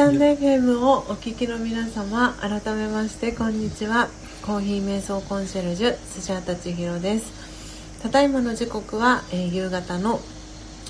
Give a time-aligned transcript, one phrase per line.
[0.00, 4.08] タンド FM をお聞きの皆様改めましてこんにちは。
[4.40, 8.00] コーヒー瞑想コンシェルジュスジャータ千尋です。
[8.00, 10.20] ただいまの時刻は、えー、夕方の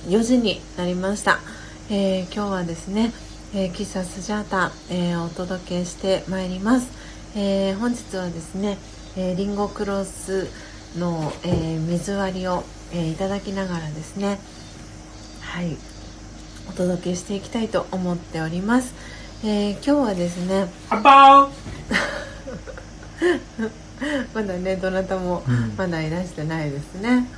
[0.06, 1.40] 4時になりました、
[1.90, 3.12] えー、今日はですね、
[3.52, 6.86] えー、喫茶スジャータ、えお届けしてまいります、
[7.36, 8.78] え本日はですね、
[9.16, 10.46] えリンゴクロス
[10.96, 12.62] の、え水割りを、
[12.94, 14.38] えいただきながらですね
[15.40, 15.89] はい。
[16.70, 18.94] お届けしていきたいと思っております、
[19.42, 20.68] えー、今日はですね
[24.32, 25.42] まだねどなたも
[25.76, 27.28] まだいらしてないですね、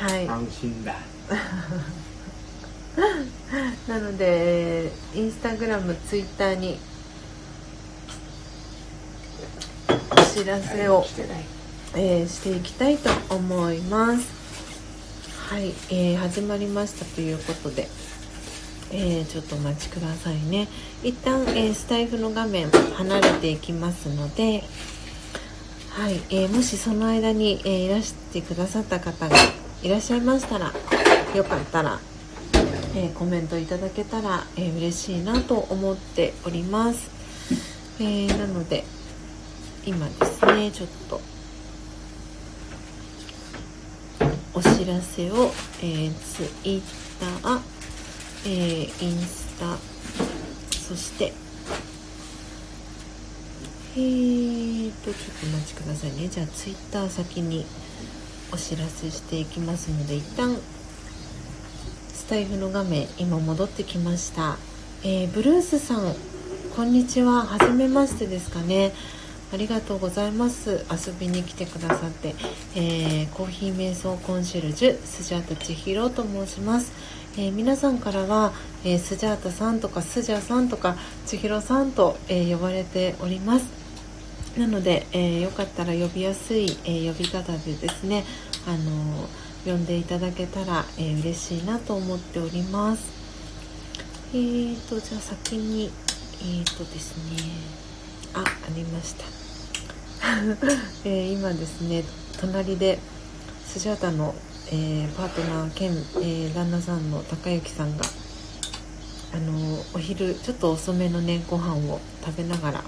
[0.00, 0.28] うん、はい。
[0.28, 0.94] 安心だ。
[3.88, 6.78] なのでインスタグラムツイッターに
[10.12, 11.04] お知らせを、
[11.96, 14.24] えー、していきたいと思います。
[15.48, 17.88] はい、えー、始まりましたということで
[18.98, 20.68] えー、ちょっとお待ちくださいね。
[21.02, 24.64] 一旦、えー、スタイフの画面離れていきますので
[25.90, 29.36] はい、えー、もしその間に、えいらしてくださった方が
[29.82, 30.72] いらっしゃいましたら
[31.34, 32.00] よかったら、
[32.94, 37.10] えコメントいただけたら、えー、嬉しいなと思っております、
[38.00, 38.84] えなので
[39.84, 41.20] 今ですねちょっと
[44.54, 46.82] お知らせを、えツイッ
[47.42, 47.75] ター
[48.48, 49.76] えー、インスタ。
[50.78, 51.32] そして。
[53.96, 56.28] えーとちょっとお待ちくださいね。
[56.28, 57.66] じゃあツイッター先に
[58.52, 60.56] お知らせしていきますので一旦。
[62.14, 64.58] スタイフの画面今戻ってきました、
[65.04, 66.14] えー、ブルースさん
[66.74, 67.42] こんにちは。
[67.42, 68.92] 初めましてですかね。
[69.52, 70.84] ありがとうございます。
[70.90, 72.34] 遊びに来てくださって、
[72.76, 76.92] えー、コーヒー瞑想コンシェルジュスジャータ千尋と申します。
[77.38, 83.66] えー、皆さんからは、えー、スジャータさんとかスジャさんとか千尋さんと、えー、呼ばれております。
[84.58, 88.24] なので、えよかったら呼びやすい、え呼び方でですね、
[88.66, 89.28] あの
[89.66, 93.12] 呼んでいただけたら、えー、嬉しいなと思っております。
[94.32, 95.90] えーとじゃあ先に
[96.40, 97.36] えーとですね
[98.34, 98.44] ああ
[98.74, 99.24] りました、
[101.04, 102.02] え今ですね
[102.40, 102.98] 隣で
[103.66, 104.34] スジャータの
[104.68, 108.04] えー、パートナー兼、えー、旦那さんの高之さんが
[109.32, 109.52] あの
[109.94, 112.84] お昼ちょっと遅めのねご飯を食べながら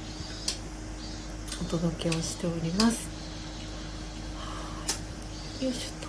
[1.60, 3.08] お届けをしております。
[5.62, 6.08] よいしょと。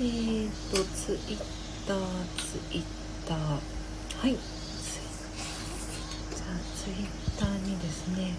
[0.00, 1.38] えーとツイッ
[1.86, 1.98] ター
[2.36, 2.82] ツイッ
[3.26, 3.38] ター。
[3.38, 3.58] は
[4.28, 4.32] い。
[4.32, 4.40] じゃ
[6.46, 7.06] あツイッ
[7.38, 8.34] ターにですね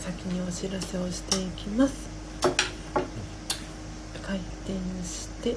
[0.00, 2.13] 先にお知らせをしていきます。
[4.26, 4.72] 回転
[5.06, 5.54] して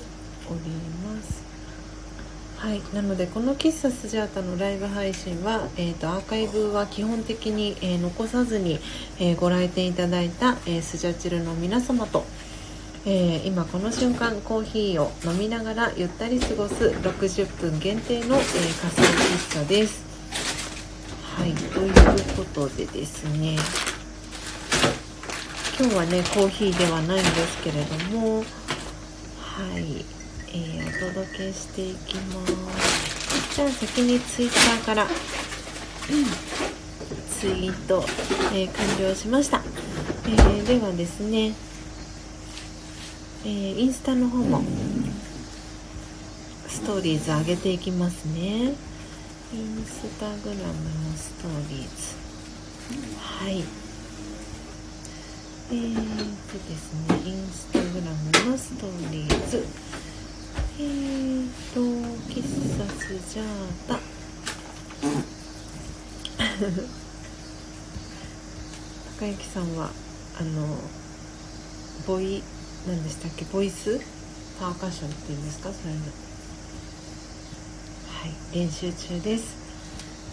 [0.50, 0.59] おり
[1.05, 1.47] ます。
[2.57, 8.79] はいなのでこの喫茶スジャータのライブ配信は、えーと、アーカイブは基本的に、えー、残さずに、
[9.19, 12.25] えー、ご来店いただいた、えー、スジャチルの皆様と、
[13.05, 20.03] え今この瞬間コーヒーを飲みながらゆったり過ごす60分限定の、え仮想喫茶です。
[21.35, 21.94] はいという
[22.35, 23.55] ことでですね。
[25.79, 28.44] 今日はねコーヒーではないんですけれども
[29.57, 30.06] はい、
[30.50, 33.56] えー、お届けしていきます。
[33.56, 35.07] じゃあ先にツイッターから、
[37.40, 38.06] ツイート、
[38.53, 39.63] えー、完了しました、
[40.28, 41.56] えー、ではですね、
[43.46, 44.62] えインスタの方も
[46.67, 48.75] ストーリーズ上げていきますね。
[49.51, 53.17] インスタグラムのストーリーズ。
[53.17, 53.63] はい。
[55.69, 55.96] えー
[56.47, 58.12] とですねインスタグラ
[58.46, 59.66] ムのストーリーズ。
[60.80, 61.80] えーと
[62.31, 62.44] 喫
[62.78, 63.46] 茶スジャー
[63.88, 63.97] タ。
[69.19, 69.90] 高之さんは
[70.40, 70.78] あの
[72.06, 72.44] ボイ
[72.88, 73.46] 何でしたっけ？
[73.46, 74.00] ボイス？
[74.59, 75.74] パーカッションっていうんですか？
[75.74, 76.02] それの。
[76.02, 76.06] は
[78.28, 79.55] い練習中です、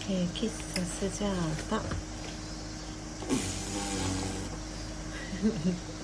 [0.09, 1.33] えー、喫茶スジャー
[1.67, 1.81] タ。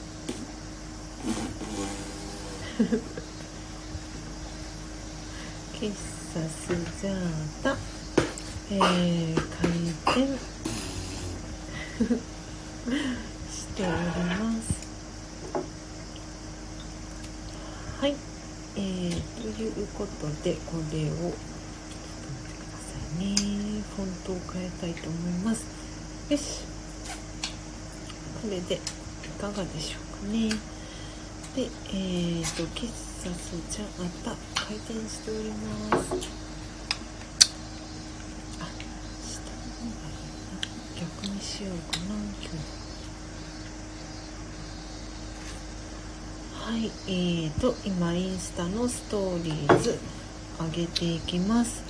[5.73, 7.15] 喫茶スジャー
[7.61, 7.77] タ、
[8.71, 9.69] えー、開
[10.15, 10.39] 店
[13.51, 14.65] しております。
[17.99, 18.15] はい。
[18.75, 21.33] えー、ということでこれをちょっ
[22.17, 23.35] と待ってくださいね。
[23.95, 25.65] フォントを変えたいと思います。
[26.29, 26.63] よし。
[28.41, 28.79] これでい
[29.39, 30.49] かがでしょうかね。
[31.55, 33.29] で、えーと、と決済
[33.69, 36.13] じゃまた回転しております
[38.59, 38.71] あ
[39.21, 40.63] 下の方がいいな
[40.95, 42.81] 逆にしようかな今日
[46.71, 49.99] はい、えーと、今インスタのストーリーズ
[50.57, 51.83] 上げていきます。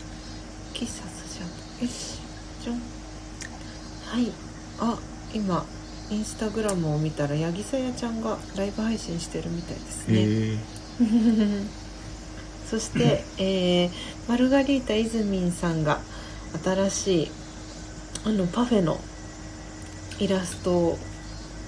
[0.74, 1.46] キサスじゃ。
[1.86, 2.20] よし、
[2.64, 2.76] じゃん。
[2.78, 4.32] はい、
[4.80, 4.98] あ、
[5.34, 5.66] 今、
[6.12, 10.60] インスタグラムを見たら八木さやちゃんがライブ配信してるみたいですね。
[12.70, 13.90] そして、えー
[14.28, 16.00] マルガリータイズミンさんが
[16.64, 17.32] 新しい
[18.26, 19.00] あのパフェの
[20.20, 21.00] イラストを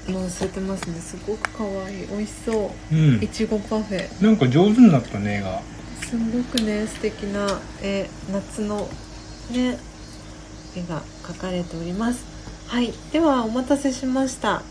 [0.06, 1.00] 載せてますね。
[1.00, 2.07] すごく可愛い。
[2.07, 2.96] 美味しそう。
[2.96, 3.24] うん。
[3.24, 4.24] いちごパフェ。
[4.24, 5.62] なんか上手になったね絵が。
[6.06, 8.88] すごくね素敵なえ夏の
[9.51, 9.78] ね
[10.75, 12.33] 絵が描かれております
[12.74, 14.64] はいではお待たせしました、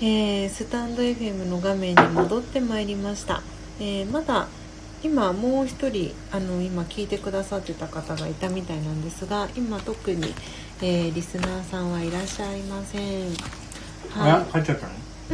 [0.00, 3.42] えースタンド FM の画面に戻ってまいりました、
[3.78, 4.46] えーまだ
[5.02, 10.32] 今もう一人あの今聞いてくださってた方がいたみたいなんですが今特に、
[10.80, 13.28] えーリスナーさんはいらっしゃいません。
[14.16, 14.86] あ帰っちゃった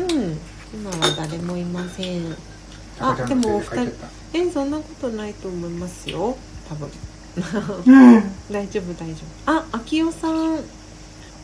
[0.02, 0.08] の？
[0.08, 0.38] うん。
[0.74, 2.34] 今は誰もいません。
[2.98, 3.92] あでもお二人
[4.32, 6.36] えそんなことないと思いますよ。
[6.68, 6.90] 多分。
[7.40, 8.22] たうん。
[8.50, 9.14] 大丈夫大丈
[9.46, 9.52] 夫。
[9.52, 10.64] あ秋代さん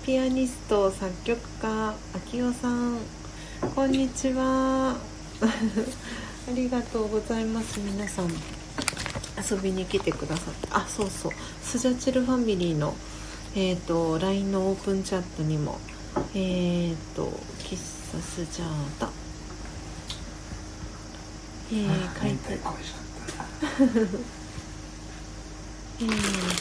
[0.05, 2.99] ピアニスト作曲家秋代さん。
[3.75, 4.99] こんにちは。
[5.41, 5.49] あ
[6.55, 7.81] りがとうございます。
[7.81, 10.69] 皆さん遊びに来てくださって。
[10.73, 11.33] あそうそう。
[11.63, 12.95] スジャチルファミリーの
[13.55, 15.81] えっ、と LINE のオープンチャットにも
[16.35, 17.79] えっ、と喫茶
[18.21, 18.69] スジャー
[19.01, 19.09] タ。
[21.73, 22.61] えー、書いて
[26.01, 26.09] えー、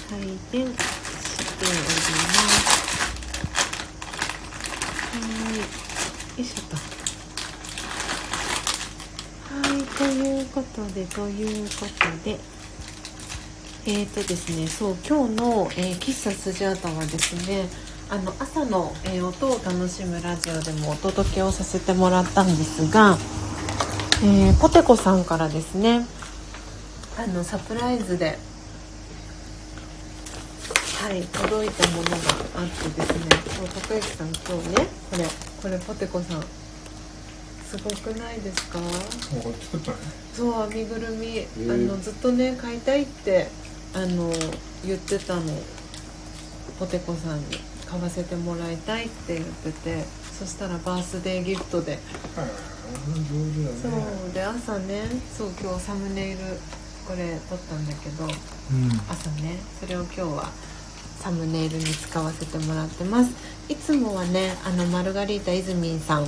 [0.08, 1.90] 採点しておりま
[2.88, 2.93] す。
[5.14, 5.64] はい、よ
[6.40, 6.76] いしょと。
[9.54, 12.40] はい、ということで、ということで、
[13.86, 17.68] えーとですね、そう、今日の、えー喫茶スジャータはですね、
[18.10, 23.16] あの朝の、えー音を楽しむラジオでもお届けをさせてもらったんですが、
[24.24, 26.08] えーポテコさんからですね、
[27.20, 28.40] あのサプライズで
[31.04, 32.18] はい届いたものが
[32.56, 33.26] あってですね
[33.58, 35.26] そう高之さん今日ねこれ
[35.62, 38.80] これポテコさんすごくないですか？
[38.80, 39.98] 作ったね
[40.34, 43.48] そう編みぐるみ、ーあのずっとね買いたいって
[43.94, 44.32] あの
[44.86, 45.42] 言ってたの。
[46.80, 50.04] ポテコさんに買わせてもらいたいって言ってて
[50.40, 51.92] そしたらバースデーギフトで。
[51.92, 52.02] はい
[53.08, 53.22] 上
[53.74, 53.88] 手そ
[54.30, 55.04] うで朝ね
[55.38, 56.38] そう今日サムネイル
[57.08, 58.30] これ撮ったんだけどうん。
[59.10, 60.52] 朝ねそれを今日は
[61.24, 63.32] サムネイルに使わせてもらってます。
[63.70, 66.28] いつもはねあのマルガリータイズミンさん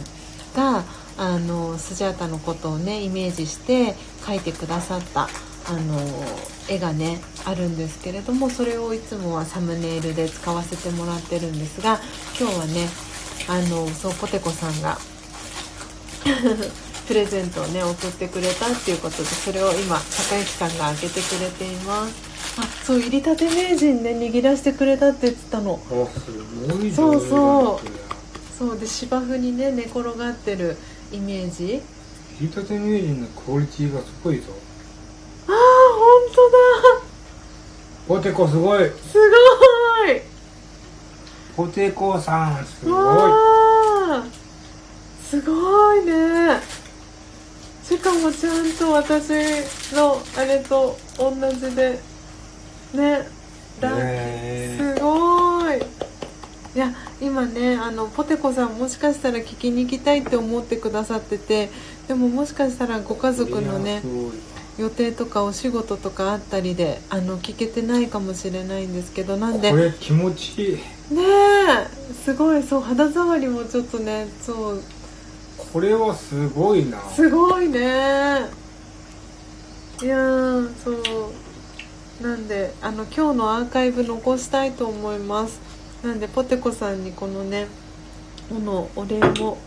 [0.56, 0.86] が
[1.18, 5.28] あのスジャータのことをねイメージして描いてくださった
[5.68, 6.00] あの
[6.70, 12.00] 絵がねあるんですけれどもそれをいつもはサムネイルで使わせてもらってるんですが
[12.40, 12.88] 今日はね
[13.48, 14.98] あのそうポテコさんが
[17.08, 22.35] プレゼントをね送ってくれたっていうことでそれを今高之さんが開けてくれています。
[22.57, 25.80] あそう入りたて名人ね握らせてくれたって言ってたの。
[25.84, 25.88] あ
[26.19, 26.31] す
[26.68, 27.88] ごいそうそう。
[28.57, 30.78] そうで芝生にね寝転がってる
[31.12, 31.81] イメージ。
[32.40, 34.54] 引き立て名人のクオリティがすごいぞ。
[35.48, 35.54] あー
[38.07, 38.80] 本ポテコすごい。
[38.80, 40.22] 当だすごい。
[41.56, 43.32] ポテコさんすごい。
[45.24, 46.62] すごいね。
[47.84, 49.30] しかもちゃんと私
[49.96, 52.00] のあれと同じで
[52.96, 53.28] ね。
[53.82, 55.78] ラへーすごい。
[56.75, 61.70] いや今ねあのポテコさんもしかしたら聞きに行きたいって思ってくださってて
[62.10, 64.02] でももしかしたらご家族のね
[64.78, 69.72] 予定とかお仕事とかあったりであの聞けてないかもしれないんですけどなんで。
[69.72, 70.75] これ気持ちいい。
[71.16, 71.88] ねえ。
[72.25, 72.62] すごい。
[72.62, 74.82] そう肌触りもちょっとねそう。
[75.72, 77.00] これはすごいな。
[77.10, 78.50] すごいね。
[80.02, 80.96] いやーそう
[82.22, 85.60] なんであの今日のアーカイブ残したいと思います。
[86.03, 87.67] なんでポテコさんにこのね
[88.48, 89.57] このお礼も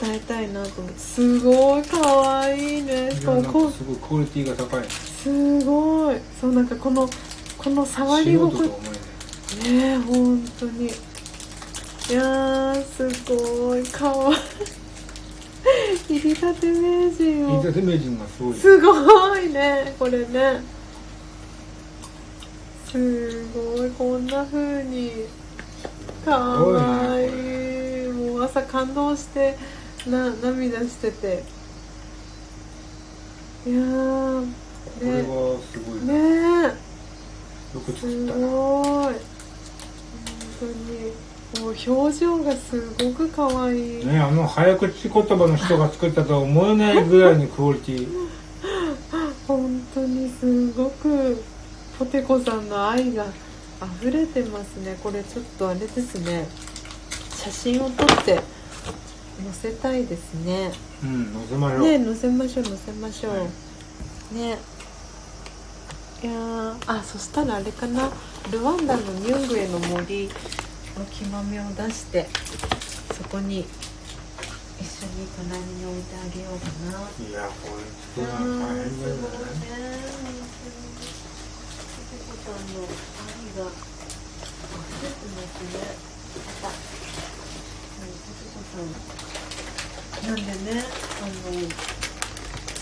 [0.00, 0.80] 伝えたいなと。
[0.80, 3.12] 思ってすごい可愛いね。
[3.12, 4.84] しいやなんかもこうかすごいクオリティが高い。
[4.88, 6.16] すごい。
[6.40, 7.08] そうなんかこの
[7.56, 10.86] この触り心素人とは思えないねえ本当に。
[10.86, 10.90] い
[12.12, 14.36] やーすごいかわい。
[16.12, 17.56] い入りたて名人を。
[17.56, 18.54] 引き立て名人がすごい。
[18.54, 20.79] すごいねこれね
[22.90, 25.12] すごいこんな風に。
[26.24, 28.08] かわいい。
[28.08, 29.56] もう朝感動して
[30.08, 31.44] な涙してて。
[33.64, 36.12] いやーこれねはすごいな。
[36.12, 36.74] ね。
[37.72, 38.46] えよくす作ったな。
[38.48, 39.14] ごい。
[39.14, 39.14] 本
[40.58, 48.08] 当にもう表情がすごく可愛い、ねあの早口言葉の人が作ったとは思えないぐらいにクオリティ。
[49.46, 51.40] 本当にすごく
[52.00, 53.26] ポテコさんの愛が
[54.00, 54.98] 溢れてますね。
[55.02, 56.48] これちょっとあれですね。
[57.36, 58.42] 写真を撮って載
[59.52, 60.72] せたいですね。
[61.04, 64.34] うん乗せましょう、ね載せましょう載せましょう、はい。
[64.34, 64.58] ね。
[66.22, 68.10] いやーあそしたらあれかな。
[68.50, 72.26] ルワンダのニュングエの森の木豆を出して
[73.14, 73.66] そこに一
[74.88, 76.64] 緒に隣に置いてあげようか
[76.98, 77.10] な。
[77.28, 77.84] いやこれ
[78.24, 80.80] 作るの大変だよねすごいね本当に
[82.00, 82.86] ポテコさんの愛
[83.54, 85.78] が溢れてますね
[86.46, 88.84] またはいポテコさん。
[90.26, 90.84] なんでね
[91.22, 91.32] あの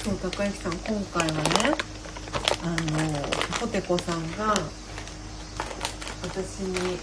[0.03, 1.41] そう高之さん今回はね
[2.63, 2.77] あの
[3.61, 4.55] ポテコさんが
[6.23, 6.99] 私に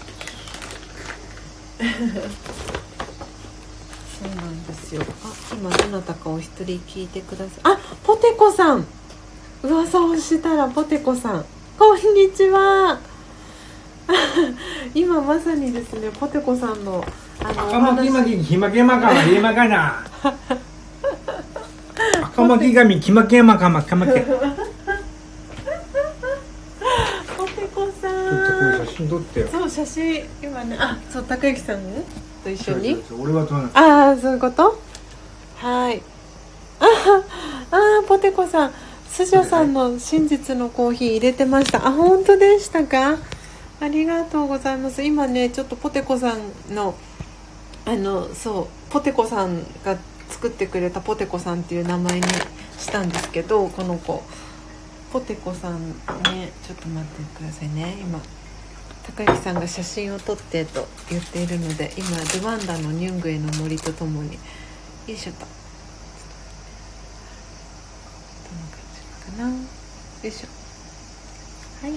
[4.18, 7.60] そうなんですよあ今どなたかお一人聞いてください。
[7.64, 8.86] あポテコさん。
[9.62, 11.44] 噂をしたらポテコさん。
[11.78, 12.98] こんにちは。
[14.94, 17.04] 今まさにですねポテコさんの
[17.40, 20.04] あのお赤巻き巻きひまけまかま ひまかな。
[22.22, 24.12] 赤巻き髪きまけまかまかまけ。
[24.12, 24.26] ちょっ
[27.36, 28.14] ポテコさと
[28.58, 29.48] こんれ写真撮ってよ。
[29.52, 31.78] そう写真今ねあそう高之さん
[32.42, 33.02] と一緒に。
[33.20, 33.70] 俺は撮らない。
[33.74, 34.80] ああそういうこと？
[35.58, 36.00] はい。
[36.80, 36.84] あ
[37.70, 38.72] あーポテコさん
[39.16, 41.86] スジョさんの真実のコーヒー入れてました。
[41.86, 43.16] あ本当でしたか？
[43.80, 45.02] ありがとうございます。
[45.02, 46.94] 今ねちょっとポテコさんの
[47.86, 49.96] あのそうポテコさんが
[50.28, 52.26] 作ってくれたポテコさんっていう名前に
[52.78, 54.22] したんですけどこの子。
[55.10, 57.96] ポテコさんねちょっと待ってくださいね。
[57.98, 58.20] 今
[59.16, 62.08] 高之さんが写真を撮ってと言っているので今
[62.38, 64.34] ルワンダのニュングエの森とともに。
[64.34, 64.38] よ
[65.08, 65.46] いしょとど
[68.56, 69.00] んな感じ
[69.38, 69.54] かなよ
[70.28, 71.86] いしょ。
[71.86, 71.94] はい。
[71.94, 71.96] い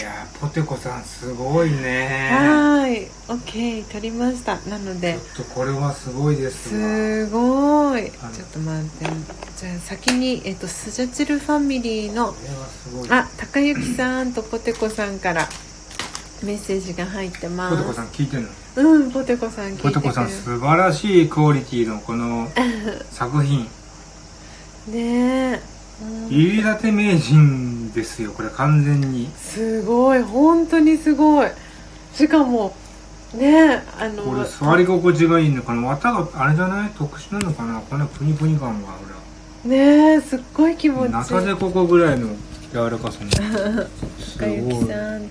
[0.00, 2.30] やーポテコさんすごいね。
[2.32, 3.08] はーい。
[3.26, 4.58] OK 撮りました。
[4.68, 5.18] なので。
[5.34, 6.80] ちょっとこれはすごいですわ。
[6.80, 8.10] すごい。
[8.10, 9.06] ちょはいっと待って。
[9.56, 12.34] じゃあ先に、えっとスジャチルファミリーの
[13.10, 15.48] あ高之さんとポテコさんから
[16.44, 17.76] メッセージが入ってます。
[17.76, 18.48] ポテコさん聞いてるの？
[18.90, 19.94] うんポテコさん聞いてくれる。
[19.94, 22.48] ポテコさん素晴らしいクオリティのこの
[23.10, 23.66] 作品。
[24.88, 25.71] ねえ、うん
[26.28, 29.28] 入り立て名人ですよこれ完全に。
[29.36, 31.48] すごい本当にすごい。
[32.14, 32.74] しかも
[33.34, 36.90] ねえあのこれ座り心地がいいのかな綿があれじゃない？
[36.90, 37.80] 特殊なのかな？
[37.80, 38.88] このプニプニ感が
[39.64, 41.14] ねえすっごい気持ちいい。
[41.14, 42.28] 俺中でここぐらいの
[42.72, 43.30] 柔らかさに
[44.18, 44.56] す高ごい。
[44.56, 45.22] 之さん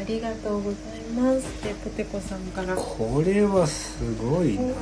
[0.00, 0.80] ありがとうござい
[1.16, 2.76] ますってポテコさんから。
[2.76, 4.60] 本これはすごいな。
[4.60, 4.74] 当に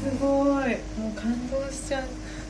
[0.00, 0.76] すごい。
[1.02, 2.04] もう感動しちゃう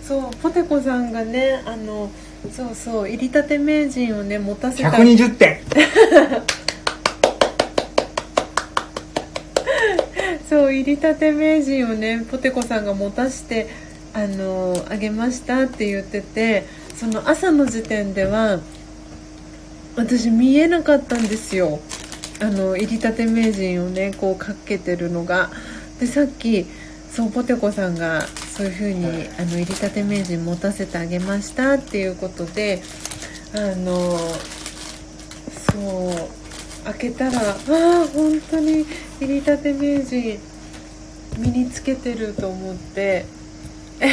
[0.09, 2.11] そうポテコさんがねあの
[2.51, 4.89] そうそう入りたて名人をね持たせた。
[4.89, 5.59] 120点。
[10.49, 13.69] そう入りたて名人をねポテコさんが持たして
[14.15, 16.65] あのあげましたって言ってて
[16.97, 18.61] その朝の時点では
[19.95, 21.81] 私見えなかったんですよ。
[22.41, 25.51] あの入りたて名人をねこうかけてるのが。
[26.01, 26.65] でさっき
[27.19, 32.81] そうポテコさんがそういう風にあの入りたて名人持たせてあげましたっていうことで
[33.53, 34.17] あの
[35.73, 37.57] そう開けたらああ
[38.07, 38.87] 本当に
[39.21, 40.39] 入りたて名人
[41.39, 43.25] 身につけてると思って。
[43.99, 44.07] ね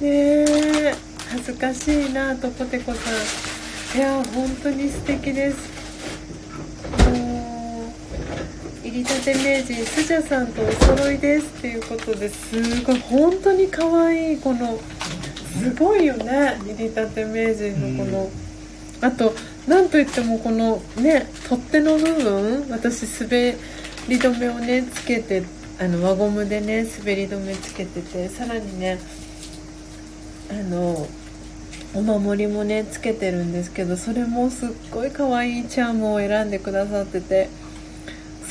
[0.00, 0.94] え。
[1.30, 3.98] 恥ずかしいなとポテコさん。
[3.98, 5.56] いや本当に素敵です
[8.84, 14.78] 入りたて名人スジャさんとお揃いですっていうことですごい本当に可愛いこの
[15.52, 16.58] すごいよね。
[16.64, 18.30] 入りたて名人のこの、
[19.02, 19.34] あと
[19.68, 23.56] なんといってもこのね取っ手の部分私滑
[24.08, 25.44] り止めをねつけて
[25.78, 28.98] あの輪ゴムでね滑り止めつけててさらにね
[30.50, 31.06] あの
[31.94, 37.48] お守りもねつけてるんですけどそれもすっごい可愛いチャームを選んでくださってて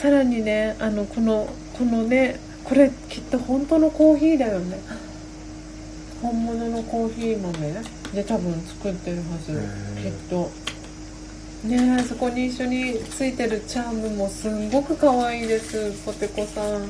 [0.02, 4.80] さらにねあのこのこのねこれきっと本当のコーヒーだよね。
[6.24, 9.62] 本物のコーヒー豆で多分作ってるはず。
[10.02, 10.50] きっと。
[11.68, 15.92] ねえそこに一緒についてるチャームもすんごく可愛いです。
[16.04, 16.74] ポテコさん。
[16.74, 16.90] うん。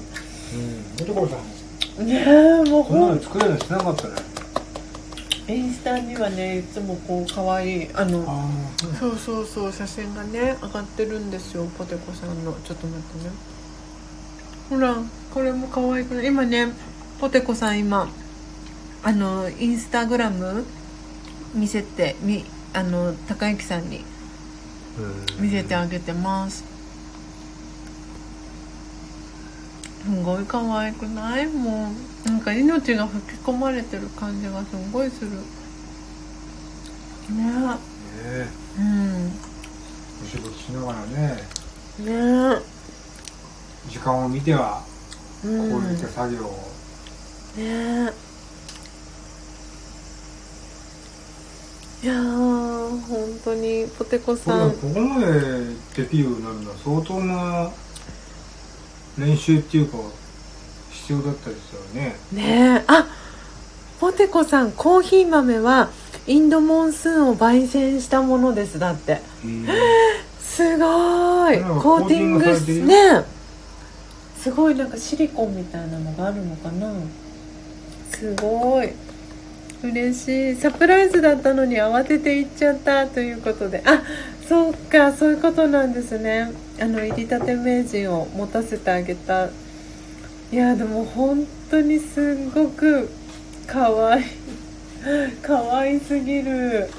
[0.97, 1.35] ポテコさ
[2.01, 2.05] ん。
[2.05, 4.13] ねえもうこんなほんの作れるのしなかったね。
[4.13, 4.30] い
[5.55, 8.49] インスタにはねいつもこう可愛いあの
[8.99, 12.53] そうそうそう写真がね上がってるんですよポテコさんの。
[12.53, 13.31] ちょっと待ってね。
[14.69, 14.95] ほら
[15.33, 16.27] これも可愛くない？
[16.27, 16.67] 今ね
[17.19, 18.09] ポテコさん今
[19.03, 20.65] あのインスタグラム
[21.53, 24.03] 見せてみあの高之さんに
[25.39, 26.63] 見せてあげてます
[30.03, 31.47] すごい可愛くない？
[31.47, 31.91] も
[32.25, 35.31] うなんか命が吹き込まれてる感じがすごいする。
[35.31, 35.37] ね。
[37.37, 37.81] ね。
[38.79, 39.31] うん
[40.23, 41.43] お仕事しながらね
[41.99, 42.61] ね。
[43.89, 44.83] 時間を見ては
[45.43, 45.57] うこう
[45.91, 46.51] いったん作業を、
[47.57, 48.11] ね
[52.03, 54.71] いやー本当にポテコこさん。
[54.71, 55.25] ここまで
[55.95, 56.71] できるようになるの？
[56.71, 57.71] は相当な
[59.21, 59.97] 練習っていうか
[60.91, 62.15] 必要だったですよね。
[62.31, 62.83] ねえ。
[62.87, 63.07] あ
[63.99, 65.89] ポテコさんコーヒー豆は
[66.27, 69.21] インドモンスーンを焙煎したものですだって。
[70.39, 71.59] すごい。
[71.59, 73.23] コーティングコーティングされてるね
[74.39, 76.91] すごいなんかシリコンみたいなのがあるのかな。
[78.11, 78.89] すごい。
[79.83, 80.55] 嬉しい。
[80.55, 83.83] サプライズだったのに慌てて行っちゃったということで。
[83.85, 84.01] あ
[84.47, 86.51] そうかそういうことなんですね
[86.81, 89.49] あの入りたて名人を持たせてあげた。
[90.51, 93.07] いやでも本当にすごく
[93.67, 94.25] 可愛い。
[95.43, 96.89] 可愛すぎる。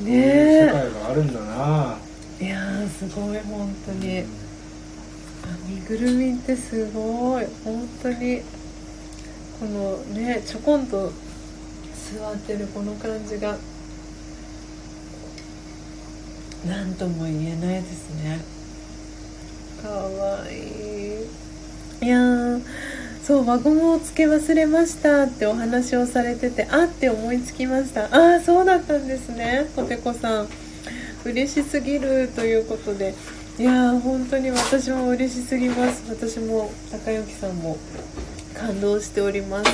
[0.00, 0.06] うん。
[0.06, 0.64] ねえ。
[0.66, 1.98] 世界があるんだな。
[2.40, 4.20] いやーすごい本当に。
[4.20, 4.24] あ
[5.68, 7.44] 身ぐるみってすごい。
[7.62, 8.40] 本当に。
[9.60, 11.12] このねちょこんと
[12.18, 13.58] 座ってるこの感じが
[16.66, 18.40] 何とも言えないですね。
[19.82, 20.54] かわい
[22.02, 22.06] い。
[22.06, 22.62] いやー
[23.24, 28.04] そう輪ゴムをつけ忘れましたってお話をされててあって思いつきました。
[28.04, 30.48] ああそうだったんですねポテコさん。
[31.24, 33.14] 嬉しすぎるということで。
[33.58, 36.02] いやー本当に私も嬉しすぎます。
[36.08, 37.76] 私も高之さんも
[38.54, 39.70] 感動しております。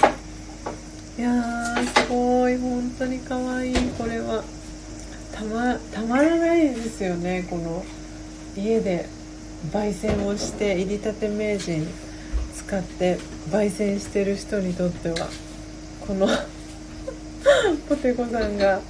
[1.18, 2.56] いやーすごい。
[2.58, 4.42] 本当に可愛いこれは
[5.38, 7.84] たまたまらないですよねこの
[8.56, 9.06] 家で
[9.70, 11.86] 焙煎をして入りたて名人
[12.56, 15.28] 使って焙煎してる人にとっては
[16.00, 16.26] この
[17.88, 18.80] ポテコさんが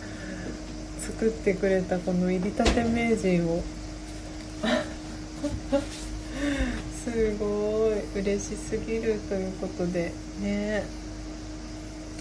[1.03, 3.63] 作ってくれたこの入りたて名人を。
[7.05, 10.85] すごい嬉しすぎるということでね。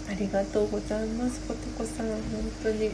[0.09, 2.19] ありがとうございますポテコさん本
[2.63, 2.91] 当に。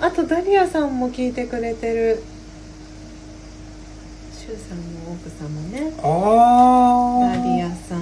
[0.00, 2.22] ああとダリアさんも聞いてくれてる。
[4.32, 5.92] シュウさんの奥様ね。
[6.02, 8.00] あダリアさん。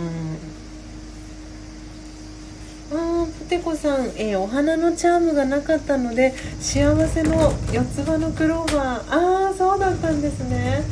[2.95, 9.47] あーポテコさん、えーお花のチャームがなかったので幸せの四つ葉のクローバー。
[9.47, 10.83] ああそうだったんですね。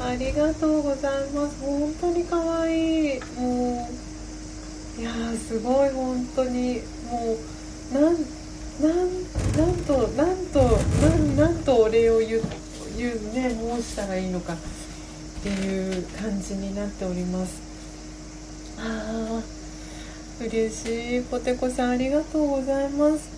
[0.00, 1.60] ありがとうございます。
[1.60, 3.20] 本当に可愛い。
[3.38, 5.00] もう。
[5.00, 6.82] いやーすごい本当に。
[7.10, 7.36] も
[7.92, 8.16] うなん
[8.82, 12.42] なんなんとなんとなんなんとお礼を言う
[12.96, 14.56] 言うね申したらいいのかっ
[15.44, 17.62] ていう感じになっております。
[18.78, 19.42] ああ
[20.44, 23.30] 嬉しいポテコさんありがとうございます。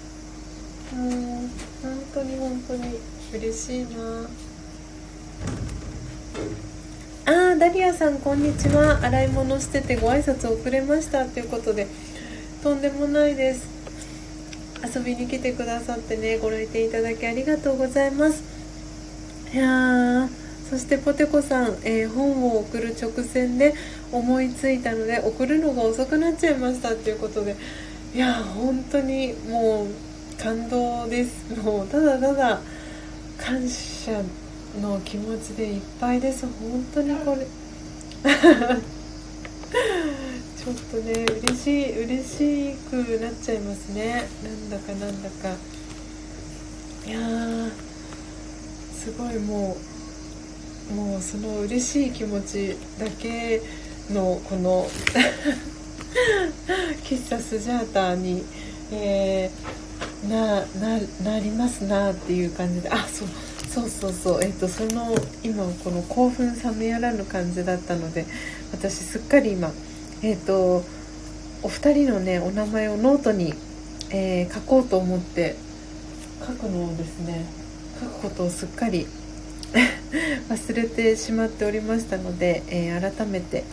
[0.94, 1.10] もう
[1.82, 2.98] 本当に本当に
[3.34, 4.26] 嬉しいな。
[7.26, 8.98] あーダリアさんこんにちは。
[9.02, 11.26] 洗い物しててご挨拶遅れました。
[11.26, 11.86] ということで
[12.62, 13.73] とんでもないです
[14.84, 18.42] 遊びに来てくださってねご来店いただきありがとうございます。
[19.52, 20.28] いや
[20.68, 23.74] そしてポテコさん、えー本を送る直前で
[24.10, 27.54] 思いついたので送るのが遅くなっちゃいましたっていうことで
[28.14, 29.86] いや本当にもう
[30.42, 31.56] 感動です。
[31.62, 32.60] もうただただ
[33.38, 34.22] 感謝
[34.80, 36.46] の気持ちでいっぱいです。
[36.46, 37.46] 本当にこれ。
[40.64, 44.26] ちょっとね嬉しい嬉しくなっちゃいますね。
[44.42, 45.54] なんだかなんだか。
[47.06, 47.70] いやー
[48.94, 49.76] すごいも
[50.90, 53.60] うもうその嬉しい気持ちだけ
[54.10, 54.88] のこの
[57.04, 58.42] 喫茶スジャータに、
[58.90, 59.52] えー
[60.28, 60.64] な
[61.22, 62.88] なりますなっていう感じで。
[62.88, 63.28] あそう
[63.68, 64.42] そうそうそう。
[64.42, 68.24] えっ、とその今この興奮冷めやらぬ感じだったので
[68.72, 69.70] 私すっかり今
[70.24, 70.82] えっ、と
[71.62, 73.52] お二人のねお名前をノートに、
[74.10, 75.54] えー書こうと思って
[76.40, 77.44] 書くのをですね
[78.00, 79.06] 書くことをすっかり
[80.48, 83.64] 忘れてしまっておりましたので、えー改めて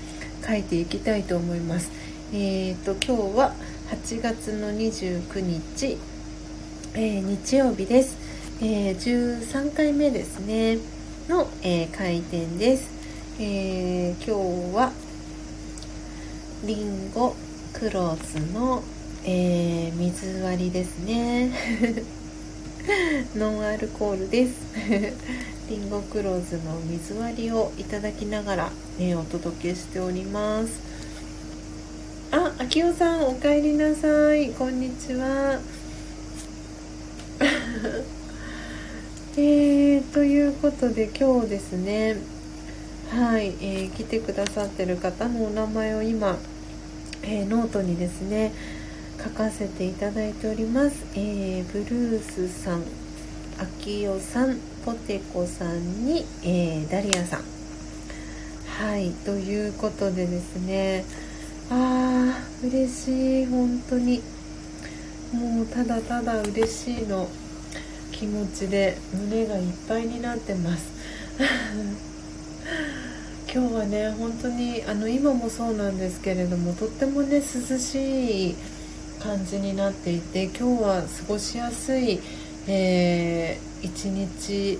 [0.45, 1.89] 書いていきたいと思います。
[2.33, 3.53] えーと、今日は
[3.89, 5.97] 8月の29日、
[6.95, 8.17] えー、日曜日です、
[8.61, 10.77] えー、13回目ですね
[11.29, 12.89] の、えー、開店です、
[13.39, 14.93] え今日は
[16.63, 17.35] りんご
[17.73, 18.83] クローズの、
[19.25, 21.49] え水割りですね。
[23.35, 24.51] ノンアルコールです。
[25.69, 30.73] リンゴクローズの水割りをいただきながら、えお届けしております。
[32.29, 34.51] あ、あきおさんおかえりなさい。
[34.51, 35.59] こんにちは。
[39.35, 42.17] えー、ということで今日ですね
[43.11, 46.37] はい、えー、来てくださってる方のお名前を今、
[47.23, 48.53] えー、ノートにですね
[49.21, 52.83] 書かせていただいております、えー、ブルースさん
[53.59, 57.41] あきおさんポテコさんに、えダリアさん。
[58.65, 61.05] はいということでですね
[61.69, 64.23] あー嬉しい本当に。
[65.33, 67.29] もうただただ嬉しいの
[68.11, 70.91] 気持ちで胸がいっぱいになってます。
[73.53, 78.55] 今日はね本当にあの今もそうなんですけれどもとってもね涼しい
[79.19, 82.19] 感じになっていて今日は過ごしやすい、
[82.67, 84.79] えー、一日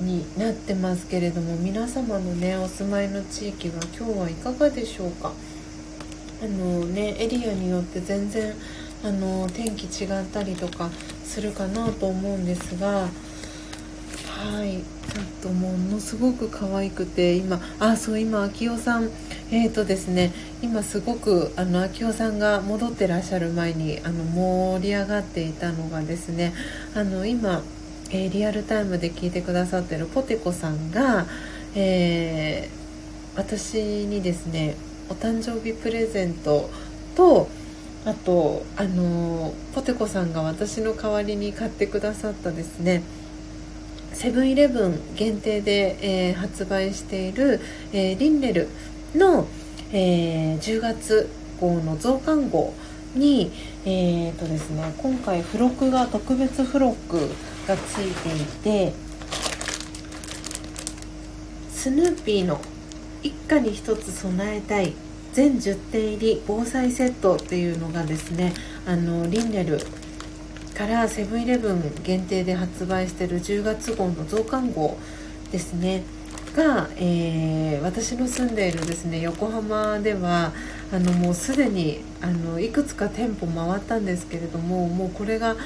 [0.00, 5.32] になってますけれども皆様のねお住まいの地域は今日はいかがでしょうか？
[6.42, 8.52] あのねエリアによって全然
[9.04, 10.90] あの天気違ったりとか
[11.24, 13.08] するかなと思うんですが
[14.44, 19.08] はいちょっとものすごく可愛くて今あそう今秋代さん
[19.50, 26.52] えーとですね今すごくあの秋代さんが戻ってらっしゃる前にあの盛り上がっていたのがですね
[26.94, 27.62] あの今
[28.10, 31.26] えー、リアルタイムで聞いてくださってるポテコさんが、
[31.74, 34.76] えー、私にですね
[35.08, 36.70] お誕生日プレゼント
[37.16, 37.48] と
[38.04, 43.02] あとあのポテコさんが私の代わりに買ってくださったですね
[44.14, 47.60] セブンイレブン限定で、えー、発売している、
[47.92, 48.68] えー、リンネル
[49.14, 49.46] の、
[49.92, 51.28] えー、10月
[51.60, 52.72] 号の増刊号
[53.14, 53.52] に、
[53.84, 57.30] えーとですね、今回付録が特別付録
[57.66, 58.92] がついていて
[61.70, 62.60] スヌーピーの
[63.22, 64.94] 一家に一つ備えたい
[65.32, 68.54] 全10点入り防災セットっていうのがですね
[68.86, 69.78] あのリンネル
[70.74, 74.98] からセブンイレブン限定で発売している10月号の増刊号
[75.52, 76.02] ですね。
[76.54, 80.52] が、えー、私の住んでいるですね横浜では
[80.92, 85.56] あのもうすでにあのいくつか店舗回ったんですけれどももうこれが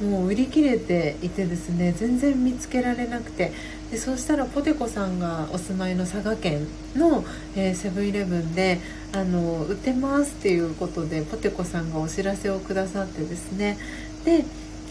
[0.00, 3.52] もう売り切れていてですね全然見つけられなくて
[3.90, 7.24] でそうしたらポテコさんがお住まいの佐賀県の
[7.54, 8.78] セブンイレブンで
[9.14, 13.78] あの売ってますっていうことでポテコさんがお知らせをくださってですね
[14.26, 14.44] で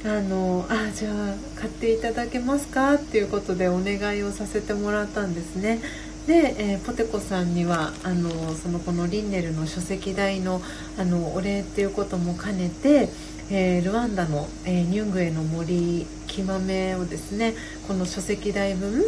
[0.03, 5.79] あのあじゃあ買っていただけますかっていうことでお願いをさせてもらったんですね。
[6.25, 10.59] で、えー、ポテコさんにはあのそのこのリンネルの書籍代の
[10.97, 13.09] あのお礼っていうことも兼ねて
[13.51, 17.53] えー、ルワンダの、えー、ニュングエの森木豆をですね
[17.87, 19.03] この書籍代分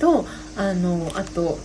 [0.00, 0.24] と
[0.56, 1.58] あのあと、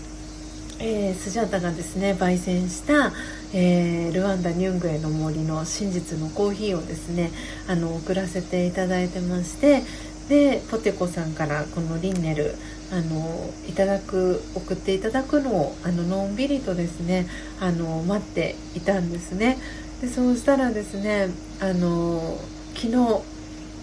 [0.79, 3.13] えー、スジャータがですね焙煎した、
[3.53, 7.31] えー、ルワンダニュングエの森の真実のコーヒーをですね
[7.67, 9.83] あの送らせていただいてまして
[10.29, 12.55] でポテコさんからこのリンネル
[12.91, 17.27] あのいただく送っていただくのをあののんびりとですね
[17.59, 19.57] あの待っていたんですね。
[20.01, 21.27] でそうしたらですね
[21.59, 22.37] あの
[22.75, 23.21] 昨日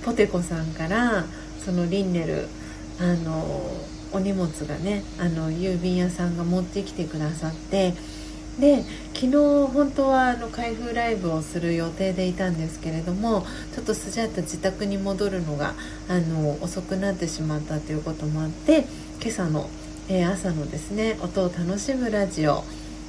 [0.04, 1.26] ポテコさんから
[1.64, 2.48] そのリンネル
[2.98, 3.44] あの
[4.12, 7.94] お荷物がねあの郵便屋さんが持ってきてくださって
[8.58, 9.32] で昨日
[9.72, 15.74] 本当はあの開封ライブをする予定でいたんですけれどもちょっとスジャータ自宅に戻るのが
[16.08, 18.84] あの遅くなってしまったということもあって
[19.20, 19.68] 今朝の、
[20.08, 22.64] えー、朝のですね音を楽しむラジオ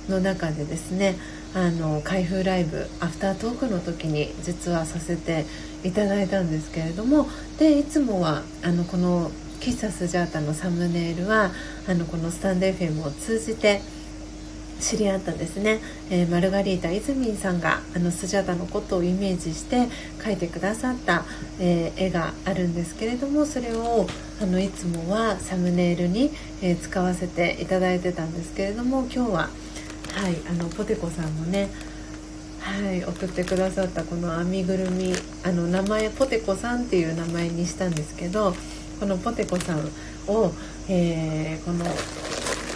[0.08, 1.16] の中でですね
[1.56, 5.46] あの開封ライブアフタートークの時に実はさせて
[5.84, 11.52] いただいたんですけれどもでいつもはあのこの喫茶スジャータのサムネイルは
[11.88, 13.82] あのこのスタンド FM を通じて
[14.80, 19.88] 知り合ったですね、えー、マルガリータ・イズミンさんがあのスジャタのことをイメージして
[20.20, 21.26] 描いてくださった、
[21.60, 24.08] えー、絵があるんですけれどもそれを
[24.42, 29.50] あのいつもはサムネイルに、えー、使わせていただいてたんですけれども今日は
[30.14, 31.70] はいあのポテコさんもね
[32.62, 35.14] はい送ってくださったこの編みぐるみ
[35.44, 38.54] あの名前ポテコさんっていう名前にしたんですけど
[39.00, 39.80] このポテコさん
[40.28, 40.52] を、
[40.90, 41.86] えー、この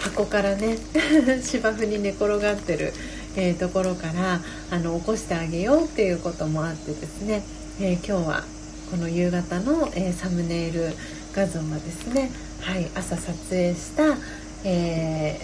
[0.00, 0.78] 箱からね
[1.42, 2.92] 芝生に寝転がってる
[3.36, 7.42] えー、ところからあの起こしてあげようっていうこともあってですね、
[7.80, 8.44] えー、今日は
[8.90, 10.92] この夕方の、え、サムネイル
[11.32, 14.16] 画像はですね、はい、朝撮影した、
[14.64, 15.40] え、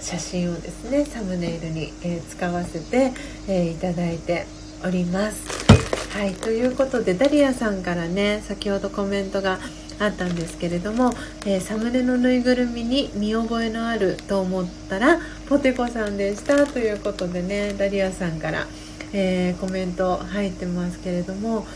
[0.00, 3.12] 写真をですねサムネイルに、え、使わせて、
[3.48, 4.46] え、いただいて
[4.84, 5.62] おります。
[6.10, 9.58] はいということでダリアさんからね先ほどコメントが
[10.02, 11.12] あったんですけれども、
[11.46, 18.66] えー、サムネのぬいぐるみに見覚えのあると思ったらポテコさんでしたということでねダリアさんから、
[19.12, 21.66] えー、コメント入ってますけれども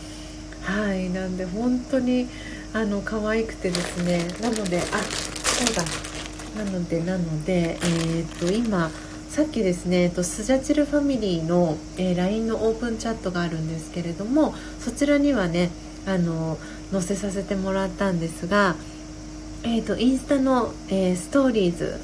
[0.62, 2.29] はいなんで本当に
[2.73, 5.85] あの可愛くてですねなのであそうだ
[6.65, 8.91] なのでなのでえー、っと今
[9.29, 15.71] さっきですね、えっと、スジャチルファミリーの、えー、LINE のオープンチャットがあるんですけれどもそちらにはね
[16.07, 16.59] あの
[16.92, 18.77] 載せさせてもらったんですが、
[19.62, 21.99] えーと、インスタの、えー、ストーリーズ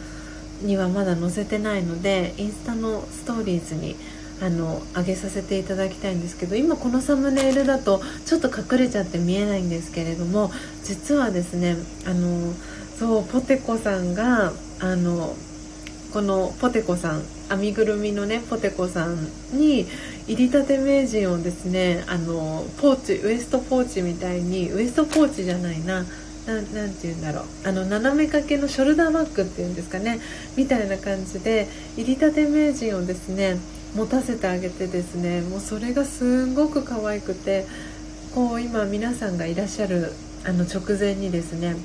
[0.62, 3.97] にはまだ載せてないのでインスタのストーリーズに
[4.40, 10.51] あの上げさせていただきたいんですけど今このサムネイルだとちょっと隠れちゃって見えないんですけれども
[10.83, 12.53] 実はですねあの
[12.99, 15.37] そうポテコさんがあの
[16.12, 19.87] このポテコさん編みぐるみのねポテコさんに
[20.27, 26.05] 入りたて名人をですねあのポーチウエストポーチみたいにウエストポーチじゃないな
[26.47, 30.21] 何て言うんだろうあの斜め掛けのショルダーバッグっていうんですかね
[30.57, 33.59] みたいな感じで入りたて名人をですね
[33.95, 37.67] 持たせてあげてですねもうそれがすんごく可愛くて
[38.35, 40.12] こう今皆さんがいらっしゃる
[40.45, 41.77] あの直前にですね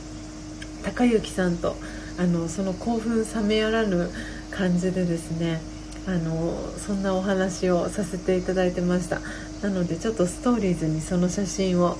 [0.84, 1.76] 高之さんと
[2.18, 4.10] あのその興奮冷めやらぬ
[4.58, 5.62] 感じでですね
[6.08, 9.20] あのそんなお話をさせていただいてました。
[9.62, 11.98] なのでちょっとストーリーズにその写真を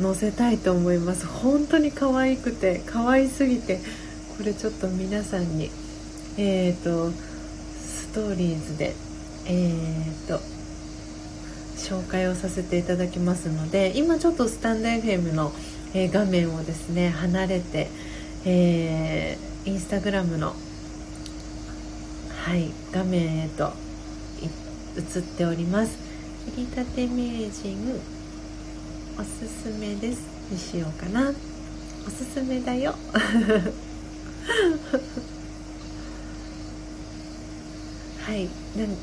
[0.00, 1.26] 載せたいと思います。
[1.26, 3.80] 本当に可愛くて可愛すぎて
[4.36, 5.70] これちょっと皆さんに
[6.36, 7.10] えっ、ー、と
[7.80, 8.94] ストーリーズで
[9.46, 9.70] え
[10.10, 10.40] っ、ー、と
[11.76, 15.52] 紹介をさせていただきますので今ちょっとスタンド FM の、
[15.94, 17.88] え、画面をですね離れて
[18.48, 20.54] えー、インスタグラムの、
[22.46, 23.72] はい、画面へと
[24.96, 25.98] 映っております。
[26.54, 28.00] 切りたて名人
[29.18, 30.20] おすすめです。
[30.48, 31.32] にしようかな。
[32.06, 32.94] おすすめだよ。
[38.22, 38.48] はい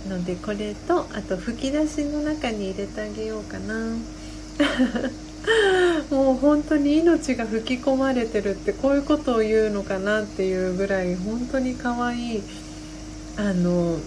[0.07, 3.97] なのでこれとあと吹き出しの中に入れてあげようかな。
[6.09, 12.43] もう本当に命が吹き込まれてるってこういうことを言うのかなっていうぐらい本当に可愛い
[13.35, 13.99] あの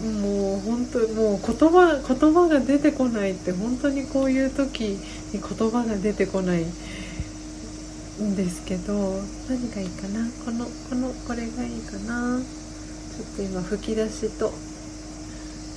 [0.00, 5.00] もう本当もう言葉言葉が出てこないって本当にこういう時に
[5.32, 10.30] 言葉が出てこないんですけど何がいいかな？
[10.44, 12.40] このこのこれがいいかな？
[12.40, 14.52] ちょっと今吹き出しと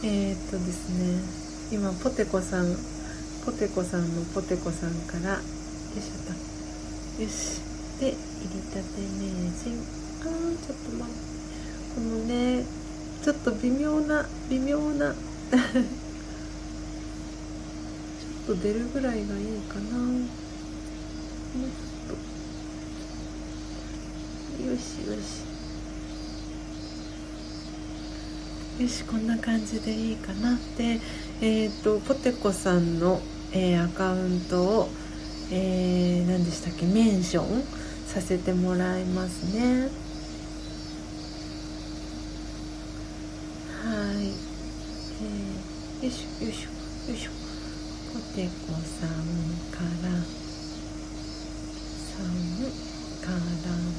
[0.04, 2.78] えー、っとですね今ポテコさん
[3.46, 5.40] ポテコさんのポテコさんからよ
[5.98, 6.18] いしょ
[7.18, 7.24] と。
[7.24, 7.60] よし。
[8.00, 9.84] で入りたて名人。
[10.24, 10.30] あー
[10.66, 11.23] ちょっと待って。
[11.96, 12.66] このね
[13.24, 15.18] ちょっと微妙な微妙なちょ
[18.54, 19.98] っと出るぐらいがいいかな。
[19.98, 20.28] もっ
[22.08, 22.14] と。
[24.66, 25.44] よしよし。
[28.82, 31.00] よしこんな感じでいいかなで
[31.42, 33.22] えっ、ー、とポテコさんの
[33.56, 34.90] えー、アカウントを、
[35.52, 36.88] えー、何でしたっけ？
[36.88, 37.64] メンション
[38.08, 39.90] させてもらいますね
[43.84, 43.88] は
[44.20, 44.26] い、
[46.02, 46.70] えー、よいしょよいしょ
[47.12, 47.32] よいしょ。
[48.14, 49.10] ポテコさん
[49.72, 50.10] から
[52.14, 52.24] さん
[53.22, 53.38] から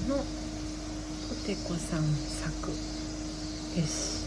[0.08, 0.22] のポ
[1.44, 2.76] テコさん作よ
[3.84, 4.22] し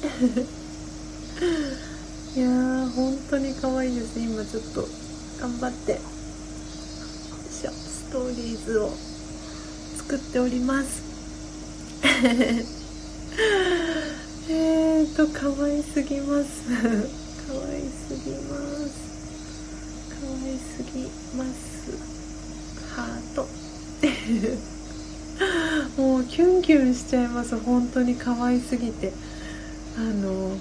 [2.36, 4.18] いやー本当に可愛いです。
[4.18, 4.88] 今ちょっと
[5.40, 6.00] 頑張って
[7.50, 8.90] しょストーリーズを
[9.98, 11.02] 作っております。
[15.10, 16.62] えーと可愛すぎます。
[16.70, 19.10] 可愛すぎます。
[20.08, 20.14] 可
[20.46, 21.98] 愛すぎます。
[22.94, 23.48] ハート。
[26.00, 27.58] もうキュンキュンしちゃいます。
[27.58, 29.12] 本当に可愛すぎて。
[29.96, 30.56] あのもう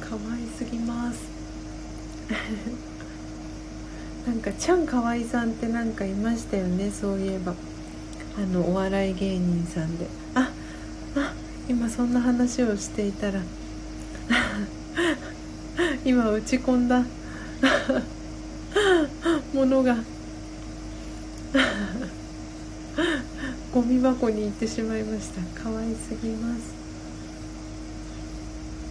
[0.00, 1.18] 可愛すぎます。
[4.26, 6.90] なんかちゃんかわいさんってなんかいましたよね。
[6.90, 7.54] そういえば。
[8.38, 10.06] あのお笑い芸人さんで。
[10.34, 10.50] あ
[11.68, 13.40] 今そんな話をしていたら
[16.04, 17.04] 今打ち込んだ。
[19.52, 19.96] ものが。
[23.72, 25.40] ゴミ箱に行ってしまいました。
[25.62, 26.60] 可愛すぎます。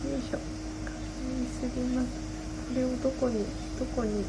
[0.07, 0.39] よいしょ。
[0.85, 2.07] 可愛すぎます。
[2.67, 3.45] これをどこに
[3.79, 4.25] どこに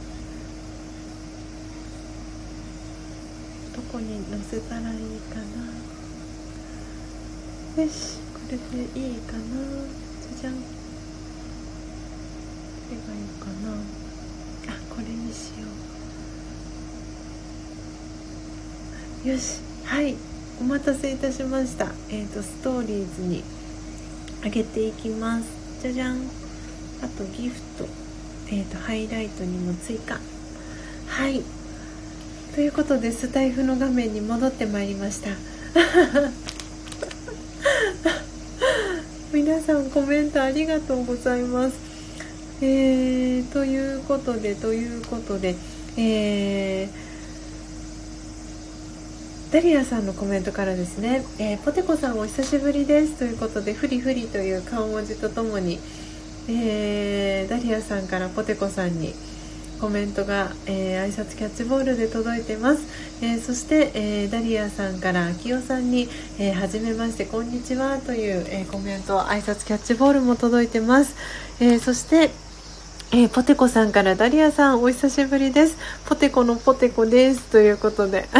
[3.75, 5.41] どこに乗せたらいいか
[7.77, 7.83] な。
[7.83, 8.26] よし。
[8.47, 9.41] これでいいかな？
[10.23, 10.55] じゃじゃん。
[10.55, 10.61] ど
[12.93, 13.73] れがいいかな？
[14.73, 15.67] あこれにしよ
[19.25, 19.29] う。
[19.29, 19.61] よし。
[19.85, 20.15] はい。
[20.61, 21.89] お待たせいたしました。
[22.09, 23.43] えっ、ー、とストーリーズに
[24.45, 25.47] あげていきます。
[25.83, 26.19] じゃじゃん。
[27.03, 27.89] あとギフト。
[28.49, 30.21] え、ー、とハイライトにも追加。
[31.09, 31.43] はい。
[32.55, 35.31] ということでスタイフの画面に戻ってまいりました。
[39.47, 41.79] 皆さんコメントありがとうございます。
[42.61, 45.55] えー、ということでということで
[45.97, 47.07] えー
[49.53, 53.21] ダリアさんのコメントからですね、えー、ポテコさんお久しぶりです。
[53.21, 55.79] ということでフリフリという顔文字とともに、
[56.49, 59.15] えー、ダリアさんからポテコさんに
[59.81, 62.87] コメントが、えー、挨拶キャッチボールで届いてます、
[63.23, 66.09] えー、そして、えー、ダリアさんから秋代さんに、
[66.39, 71.15] えー、初めましてこんにちはという、えコメント挨拶キャッチボールも届いてます、
[71.61, 72.31] えそして
[73.13, 75.79] えー、ポテコさんからダリアさんお久しぶりです。
[76.07, 77.45] ポテコのポテコです。
[77.45, 78.29] ということで。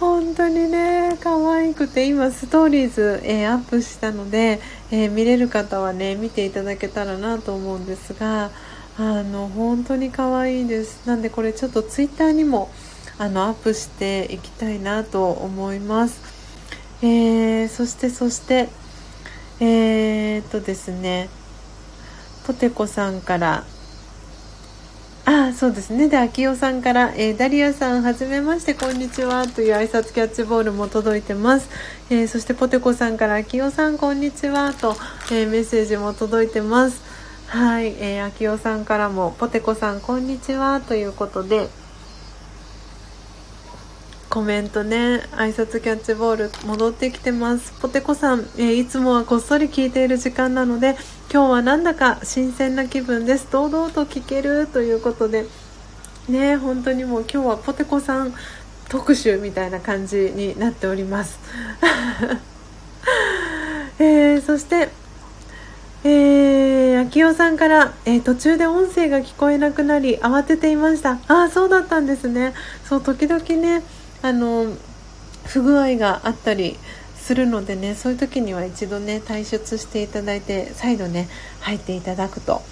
[0.00, 8.50] 本当にね可愛くて今ストーリーズ、えー、アップしたので、えー、見れる方はね見ていただけたらなと思うんですが
[8.98, 11.06] あの本当に可愛いです。
[11.06, 12.70] なんでこれちょっとツイッターにも
[13.18, 16.20] あのアップしていきたいなと思います、
[17.02, 18.68] えー、そしてそして
[19.58, 21.30] えー、っとですね
[22.46, 23.64] ポテコさんから
[25.24, 26.08] あそうですね。
[26.08, 31.68] で秋代さんから、えー、ダリアさんはじめましてこんにちはという挨拶キャッチボールも届いてます、
[32.10, 34.94] えー、そしてポテコさんから秋代さんこんにちはと、
[35.32, 37.15] えー、メッセージも届いてます。
[37.48, 41.68] はい、えー、秋代さんからもポテコさんこんにちはということで
[44.28, 47.72] コメントね挨拶キャッチボール戻ってきてます。
[47.80, 50.96] ポテコさん、えー、いつもはこっそり聞いている時間なので
[51.32, 53.50] 今日はなんだか新鮮な気分です。
[53.52, 55.46] 堂々と聞けるということで
[56.28, 58.34] ね本当にもう今日はポテコさん
[58.88, 61.38] 特集みたいな感じになっております。
[64.00, 64.90] えー、そして
[66.08, 71.18] えー、秋代さんから、えー、途中で音声が聞こえなくなり慌てていました。
[71.26, 72.54] ああそうだったんですね。
[72.84, 73.82] そう時々ね
[74.22, 74.66] あの
[75.46, 76.76] 不具合があったり
[77.16, 82.62] するのでねそういう時には一度ね退出していただいて再度ね入っていただくと。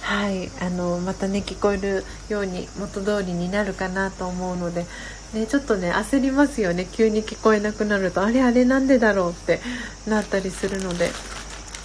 [0.00, 0.50] はい。
[0.60, 4.86] あのまたね聞こえるように元通りになるかなと思うので、
[5.34, 6.88] ね、ちょっとね焦りますよね。
[6.90, 9.60] 急に聞こえなくなるとあれあれなんでだろうって
[10.08, 11.12] なったりするので。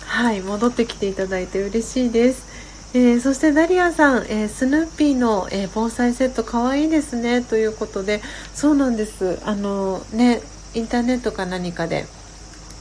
[0.08, 2.48] はい戻ってきていただいて嬉しいです。
[2.94, 8.22] えー、そしてダリアさん、えー、スヌーピーの、えー、防災セットかわいいですねということで
[8.54, 10.42] そうなんですあのね
[10.74, 12.06] インターネットか何かで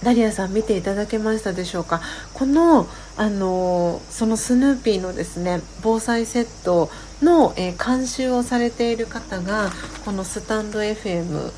[0.05, 2.01] ダリアさん見ていただけましたでしょうか
[2.35, 2.87] この
[3.17, 6.89] あのそのスヌーピーのですね防災セット
[7.21, 9.71] の、え監修をされている方が
[10.05, 11.51] このスタンド FM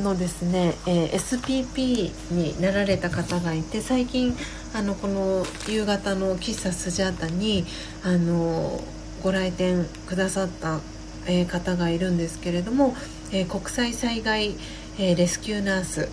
[0.00, 4.36] のですね、えー、SPP になられた方がいて最近
[4.74, 7.64] あのこの夕方の喫茶スジャータに
[8.02, 8.80] あの
[9.22, 10.80] ご来店くださった、
[11.26, 12.94] えー、方がいるんですけれども、
[13.32, 14.54] えー、国際災害、
[14.98, 16.08] えレスキューナース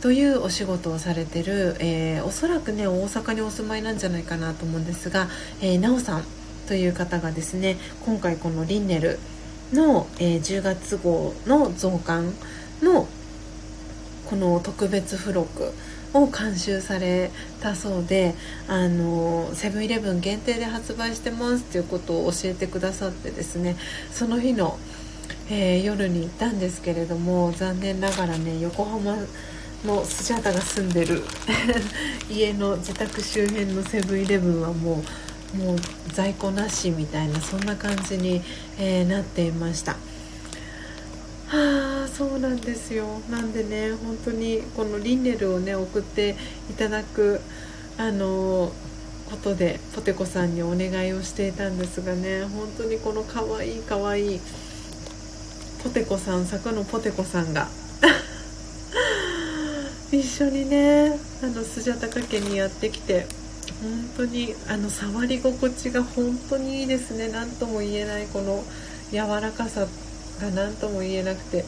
[0.00, 5.28] というお仕事をされてる、えおそらくね大阪にお住まいなんじゃないかなと思うんですが、
[5.60, 6.24] えー、なおさん
[6.68, 9.18] という方がですね今回このリンネル
[9.72, 12.32] の、え10月号の増刊
[12.82, 13.08] の
[14.28, 15.72] この特別付録
[16.14, 18.34] を監修されたそうで
[18.66, 23.76] あのセブンイレブン限定で発売してますっていうことを教えてくださってですね
[24.12, 24.78] その日の、
[25.50, 29.16] えー、夜に行ったんですけれども残念ながらね横浜
[29.84, 31.22] のスジャタが住んでる
[32.30, 35.02] 家の自宅周辺のセブンイレブンはも
[35.54, 35.76] うもう
[36.12, 38.42] 在庫なしみたいなそんな感じに、
[38.78, 39.96] えー、なっていました。
[41.48, 43.06] はあそうなんですよ。
[43.30, 46.36] なんでね本当にこのリンネルをね送って
[46.70, 47.40] いただく
[47.96, 48.70] あの
[49.30, 54.40] ことでポテコさんにお願いをしていたんですがね本当にこのかわいいかわいい
[55.82, 57.68] ポテコさん作のポテコさんが
[60.12, 63.26] 一緒にねあのスジャタカ家にやってきて
[63.80, 67.28] 本当にあの触り心地が本当にいいですね。
[67.28, 68.62] 何とも言えないこの
[69.12, 69.86] 柔らかさ。
[70.38, 71.64] が何とも言えなくて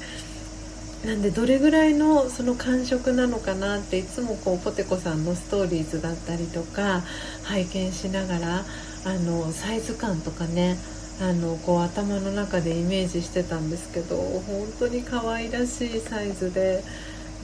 [1.04, 7.02] なんでどれぐらいのその感触なのかなっていつもこうポテコさんのストーリーズだったりとか
[7.44, 8.64] 拝見しながら
[9.06, 10.76] あのサイズ感とかね
[11.22, 16.82] あのこう頭の中でイメージしてたんですけど本当に可愛らしいサイズで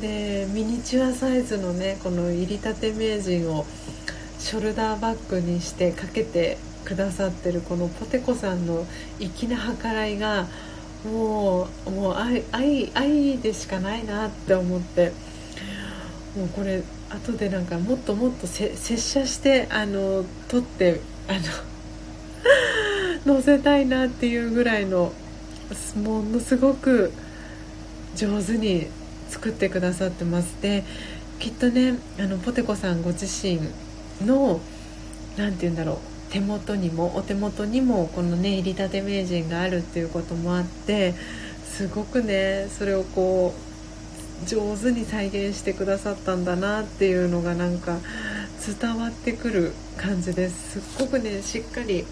[0.00, 3.64] でミニチュアサイズのねこの入りたて名人を
[4.38, 8.86] ショルダーバッグにしてかけてくださってるこのポテコさんの
[9.18, 10.46] 粋な計らいが
[11.12, 15.12] もうもう愛愛愛でしかないなって思って。
[16.36, 21.32] もうこれ後でなんかもっともっと拙者してあの撮ってあ
[23.24, 25.12] の 載せたいなっていうぐらいの
[25.96, 27.10] ものすごく
[28.14, 28.86] 上手に
[29.30, 30.56] 作ってくださってます。
[30.60, 30.84] で
[31.38, 33.58] きっとねあのポテコさんご自身
[34.24, 34.60] の
[35.38, 36.15] 何て言うんだろう。
[36.30, 41.14] 手元にもお手元にもこのね入りたて名人があるっていうこともあって
[41.64, 43.54] すごくねそれをこ
[44.42, 47.98] う上手に再現してくださったんだなっていうのがなんか
[48.80, 50.80] 伝わってくる感じです。
[50.80, 52.04] すっごくねしっかり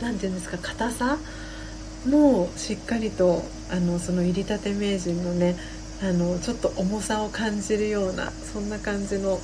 [0.00, 1.18] 何て言うんですか硬さ
[2.06, 5.56] もしっかりとあのその入りたて名人のね
[6.02, 9.38] あのちょっと重さを感じるようなそんな感じの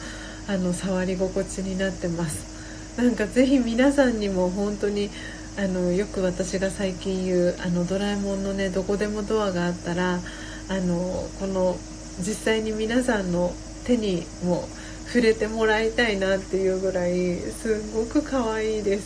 [0.49, 2.56] あの触り心地になってます。
[2.97, 5.11] なんかぜひ皆さんにも本当に
[5.59, 10.21] あのよく私が最近言うあのドラえもんのねどこでもドアがあったら
[10.69, 11.77] あのこの
[12.19, 13.53] 実際に皆さんの
[13.85, 14.69] 手にも
[15.07, 19.05] 触れてもらいたいなっていうぐらいすごく可愛いです。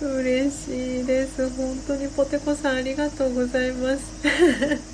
[0.02, 1.48] 嬉しいです。
[1.50, 4.84] 本当にポテコさんありがとうございます。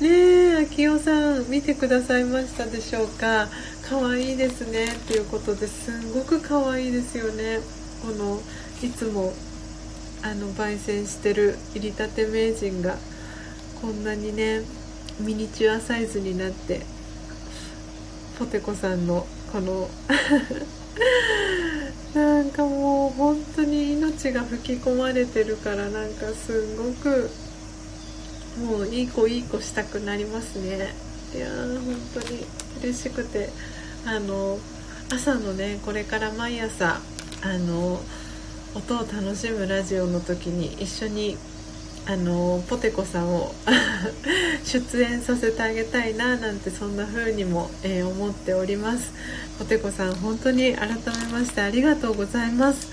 [0.00, 3.48] ねえ秋代さん見てくださいましたでしょうか？
[3.88, 7.58] 可愛いですねっていうことですごく可愛いですよね。
[8.02, 8.40] この
[8.82, 9.32] いつも
[10.22, 12.96] あの焙煎してる入りたて名人が
[13.80, 14.62] こんなにね
[15.20, 16.80] ミニチュアサイズになって
[18.38, 19.90] ポテコさんのこの
[22.14, 27.30] なんかもう本当に命が吹き込まれてるからなんかすごく
[28.58, 30.94] もういい子いい子したくなりますね。
[31.34, 32.46] いやー本当に
[32.82, 33.50] 嬉しくて。
[34.04, 34.58] あの
[35.10, 37.00] 朝のねこれから毎朝
[37.42, 38.00] あの
[38.74, 41.36] 音を楽しむラジオの時に一緒に
[42.06, 43.54] あのポテコさんを
[44.64, 49.12] 出演させてあげたいななんてそんな風にも、えー、思っております。
[49.58, 50.96] ポテコさん本当に改め
[51.30, 52.88] ましてありがとうございます。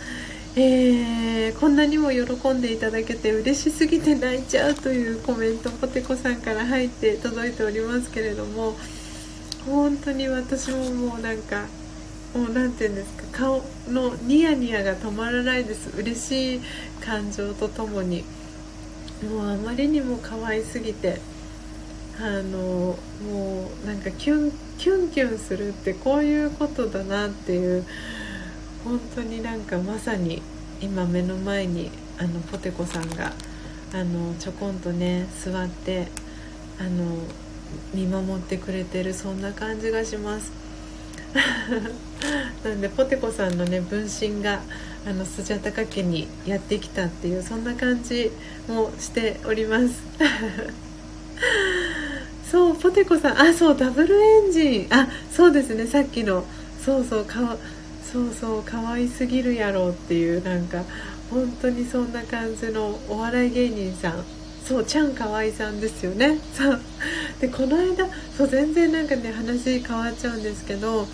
[0.55, 8.75] えー、こんなにも喜んでいただけて嬉しすぎて泣いちゃうというコメントポテコさんから入って届いておりますけれども
[9.65, 11.65] 本当に私ももうなんか
[12.33, 15.89] もう何て言うんですか顔のニヤニヤが止まらないです。
[15.97, 16.61] 嬉しい
[17.01, 18.23] 感情とともに。
[19.23, 21.19] もうあまりにも可愛すぎて
[22.21, 27.85] あのもうなんかキュンキュンキュンするってこういうことだなっていう
[28.83, 30.41] 本当になんかまさに
[30.81, 33.33] 今目の前にあのポテコさんが
[33.93, 36.07] あのちょこんとね座って
[36.79, 37.17] あの
[37.93, 40.51] 見守ってくれてるそんな感じがします。
[42.63, 44.61] なんでポテコさんのね分身が
[45.05, 48.31] あのスジャタカ家にやってきたっていうそんな感じ
[48.67, 50.01] もしております。
[52.49, 53.41] そうポテコさん。
[53.41, 54.87] あそうダブルエンジン。
[54.89, 56.43] あそうですねさっきの。
[56.83, 57.57] そうそう顔
[58.11, 60.83] そうそう可愛すぎるやろっていうなんか
[61.29, 64.25] 本当にそんな感じのお笑い芸人さん。
[64.65, 66.39] そうチャンカワイさんですよね。
[66.55, 66.79] そう
[67.39, 68.07] でこの間
[68.37, 71.07] そう全然なんかね話変わっちゃうんですけど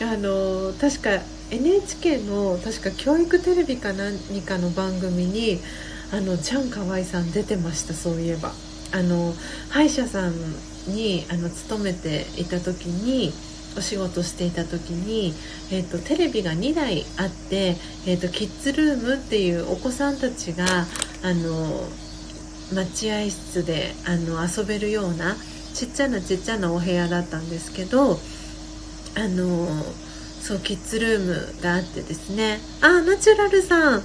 [0.00, 1.20] あの確か
[1.50, 5.60] NHK の確か教育テレビか何かの番組に
[6.12, 8.52] あのチャンカワイさん出てましたそういえば。
[8.92, 9.34] あの
[9.68, 10.32] 歯医者さん
[10.86, 13.32] にあの勤めていた時に
[13.76, 15.34] お仕事していた時に、
[15.70, 20.64] えーと、テレビが2台あって、えーと、キッズルームっていうお子さんたちが
[21.22, 21.88] あの
[22.72, 25.36] 待合室であの遊べるような
[25.74, 29.66] ちっちゃなちっちゃなお部屋だったんですけどあの
[30.40, 34.02] そうキッズルームがあってですねあナチュラルさん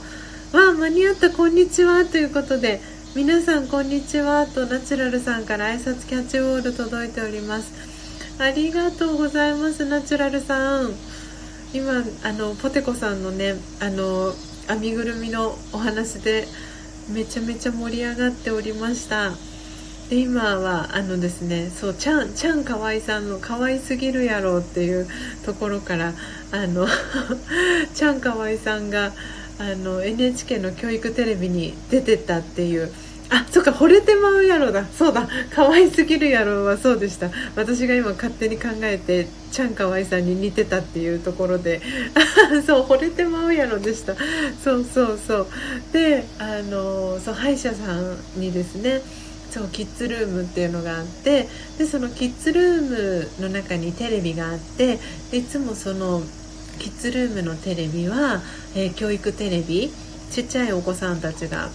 [0.54, 2.82] わ間に合ったこんにちはということで
[3.16, 7.91] 皆さんこんにちはとナチュラルさんから挨拶キャッチボール届いております。
[8.40, 10.94] ありがとうございますナチュラルさん。
[11.74, 14.34] 今あのポテコさんのねあの
[14.68, 16.46] 編みぐるみのお話で
[17.10, 19.32] めちゃめちゃ盛り上がっておりました。
[20.10, 25.08] で今はあのですねそうちゃんちゃんかわいさんの可愛すぎるやろっていう
[25.46, 26.14] ところから
[26.52, 26.86] あの
[27.96, 29.14] ちゃんかわいさんが
[29.58, 32.92] あの NHK の教育テレビに出てたっていう
[33.32, 34.86] あそっか惚れてまうやろだ。
[34.86, 35.28] そうだ。
[35.56, 37.30] 可愛すぎるやろはそうでした。
[37.56, 41.82] 私が今勝手に考えてちゃんかわいさんに似てたっていうところで。
[42.68, 44.16] そう惚れてまうやろでした。
[44.62, 45.48] そうそうそう。
[45.94, 49.02] であのそう歯医者さんにですね
[49.52, 54.98] そうキッズルームっていうのがあってでそのキッズルームの中にテレビがあって
[55.32, 56.22] でいつもその
[56.80, 58.42] キッズルームのテレビは、
[58.76, 59.92] えー、教育テレビ
[60.32, 61.70] ちっちゃいお子さんたちが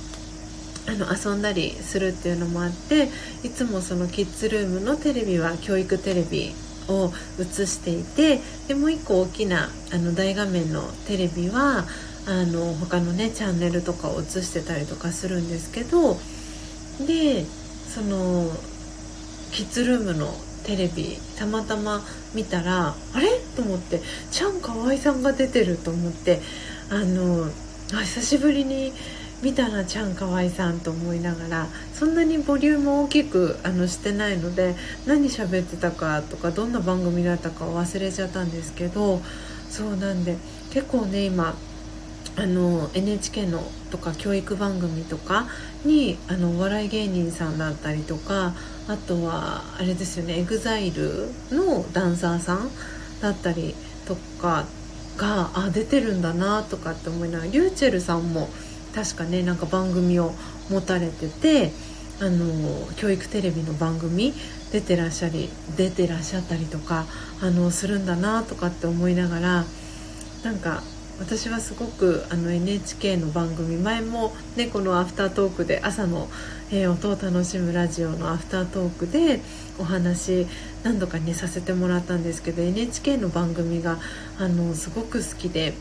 [0.89, 3.09] あの遊んだりするっていうのもあって
[3.43, 6.55] いつもそのキッズルームのテレビは教育テレビ
[6.89, 11.84] を映していてでもう一個大きなあの大画面のテレビは
[12.28, 16.14] あの他のねチャンネルとかを映してたりとかするんですけど
[17.05, 17.45] で
[17.89, 18.51] その
[19.53, 20.32] キッズルームの
[20.64, 22.03] テレビたまたま
[22.34, 23.28] 見たらあれ？
[23.57, 26.41] と思ってチャン河合さんが出てると思って
[26.91, 27.47] あの
[27.95, 28.93] あ久しぶりに
[29.43, 34.74] 見たなちゃんかわいさんと思いながらそんなにボリューム大きくあのしてないので
[35.07, 39.20] 何喋ってたかとかどんな番組だったか忘れちゃったんですけど
[39.68, 40.37] そうなんで
[40.70, 41.55] 結構ね今
[42.39, 45.47] あの NHK のとか教育番組とか
[45.84, 48.55] にあのお笑い芸人さんだったりとか
[48.89, 52.70] あとはあれですよね EXILE のダンサーさん
[53.20, 53.74] だったり
[54.07, 54.66] とか
[55.16, 58.49] があ出てるんだなとかって思いながら r y u c h e さんも
[58.97, 60.32] 確かねなんか番組を
[60.70, 61.70] 持たれてて
[62.18, 64.32] あの教育テレビの番組
[64.72, 67.05] 出てらっしゃり出てらっしゃったりとか
[67.42, 69.64] あのするんだなとかって思いながら
[70.44, 70.82] なんか
[71.18, 76.28] 私はすごくあの NHK の番組前も、ね、このアフタートークで朝の、
[76.70, 79.40] えー、音を楽しむラジオのアフタートークで
[79.78, 80.47] お話
[80.84, 83.99] 何度かねさせてもらったんですけど NHK の番組が
[84.38, 85.74] あのすごく好きで。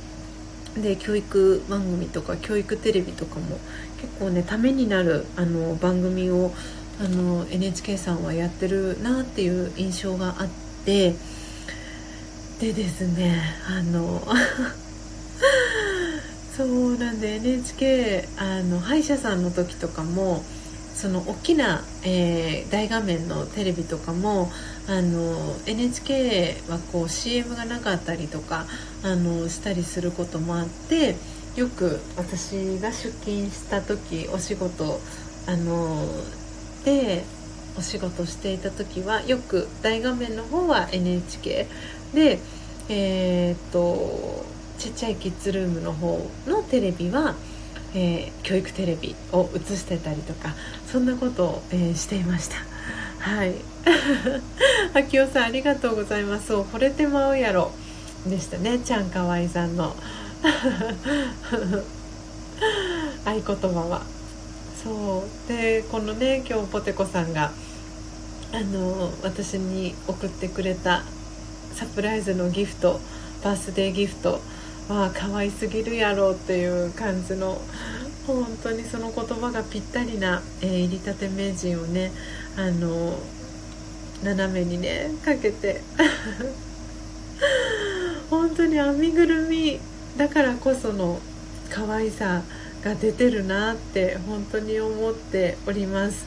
[0.77, 3.59] で教育番組とか教育テレビとかも
[4.01, 6.51] 結構ねためになるあの番組を
[6.99, 10.47] あの NHK さんはやってるなっていう印象があっ
[10.85, 11.15] て
[12.59, 14.21] でですねあの
[16.55, 20.43] そうなんで NHK あの歯医者さんの時とかも
[20.93, 24.49] その大きな、えー、大画面のテレビとかも
[24.87, 28.65] あの NHK はこう CM がなかったりとか
[29.05, 31.15] あのしたりすることもあって
[31.55, 34.99] よく私が出勤した時お仕事
[35.45, 36.07] あの
[36.83, 37.23] で
[37.77, 41.67] お仕事していた時はよく大画面の方は NHK
[42.15, 42.39] で
[42.89, 44.43] えー、っと
[44.79, 47.35] ちっちゃいキッズルームの方のテレビは、
[47.93, 50.55] えー、教育テレビを映してたりとか
[50.87, 52.55] そんなことを、えー、していました。
[53.19, 53.53] はい。
[54.93, 56.47] 秋代さんありがとうございます。
[56.47, 57.71] そう惚れてまうやろ。
[58.29, 59.95] でしたねちゃんかわいさんの。
[63.25, 63.57] 合言葉
[63.87, 64.01] は。
[64.83, 65.47] そう。
[65.47, 67.51] でこのね今日ポテコさんが
[68.51, 71.03] あの私に送ってくれた
[71.73, 72.99] サプライズのギフト
[73.43, 74.41] バースデーギフト
[74.87, 77.61] は可愛すぎるやろっていう感じの
[78.25, 82.11] 本当にその言葉がぴったりな、えー、入りたて名人をね
[82.57, 83.19] あの
[84.23, 85.81] 斜めにねかけて。
[88.29, 89.79] 本当に編みぐるみ
[90.17, 91.19] だからこその
[91.69, 92.41] 可愛さ
[92.83, 96.25] が出てるなって本当に思っております。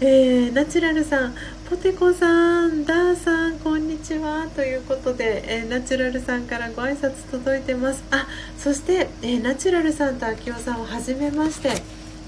[0.00, 1.34] えー、ナチュラルさん、
[1.70, 8.02] ポテコさん、ダーさん、こんにちはということで、えー、ナチュラルさんからご挨拶届いてます。
[8.10, 8.26] あ、
[8.58, 11.70] そして、えー、ナチュラルさんと秋夫さんをはじめまして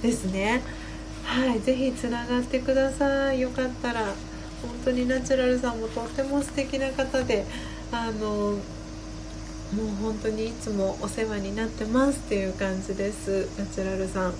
[0.03, 0.62] ですね。
[1.24, 3.40] はい、ぜひつながってください。
[3.40, 4.14] よかったら、本
[4.84, 7.45] 当にナチュラルさんもとっても素敵な方で、
[7.90, 8.59] あの
[9.72, 14.34] もう本当にいつもお世話になってますっていう感じですナチュラルさん。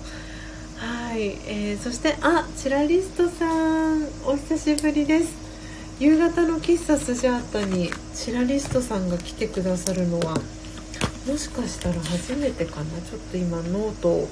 [0.77, 3.45] はい、えー、そしてあチラリストさ
[3.95, 5.33] んお久しぶりです。
[5.99, 10.35] 夕方の喫茶スジャータにチラリストさんが来てくださるのは
[11.25, 13.01] もしかしたら初めてかな。
[13.01, 14.27] ちょっと今ノートを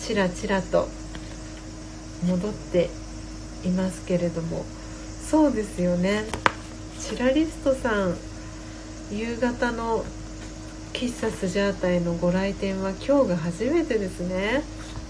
[0.00, 0.88] ちらちらと
[2.26, 2.90] 戻って
[3.64, 4.64] いますけれども。
[5.30, 6.24] そうですよね。
[6.98, 8.16] チラリストさん
[9.10, 10.04] 夕方の
[10.92, 14.62] 喫茶スジャータへのご来店は今日が初めてですね。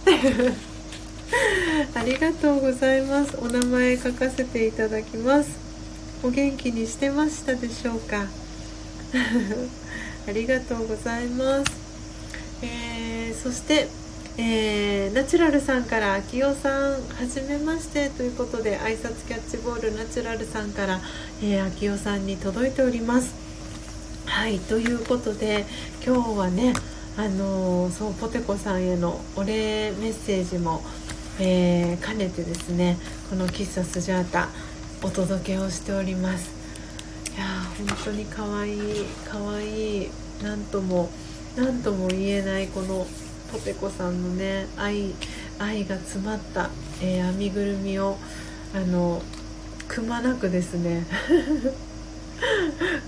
[1.95, 3.37] ありがとうございます。
[3.39, 5.51] お名前書かせていただきます。
[6.23, 8.27] お元気にしてましたでしょうか？
[10.29, 11.73] ありがとうございます、
[12.63, 13.89] えー、そして
[14.37, 16.99] えー、ナチュラルさんから「秋代さんは
[17.29, 21.01] じめまして」ということで挨拶キャッチボールナチュラルさんから、
[21.43, 23.50] えー、秋代さんに届いております。
[24.31, 25.67] はいということで
[26.07, 26.73] 今日はね
[27.17, 30.83] あのそうポテコさんへのお礼メッセージも、
[31.41, 32.97] えー兼ねてですね
[33.29, 34.49] この喫茶スジャータ
[35.03, 36.53] お届けをしております。
[37.37, 40.11] いやー本当に可愛い可愛い
[40.43, 41.11] なんとも
[41.57, 43.07] なんとも言えないこの
[43.53, 45.13] ポテコさんのね愛
[45.59, 46.71] 愛が詰まった、
[47.03, 48.17] えー編みぐるみを
[48.75, 49.21] あの
[49.89, 51.05] くまなくですね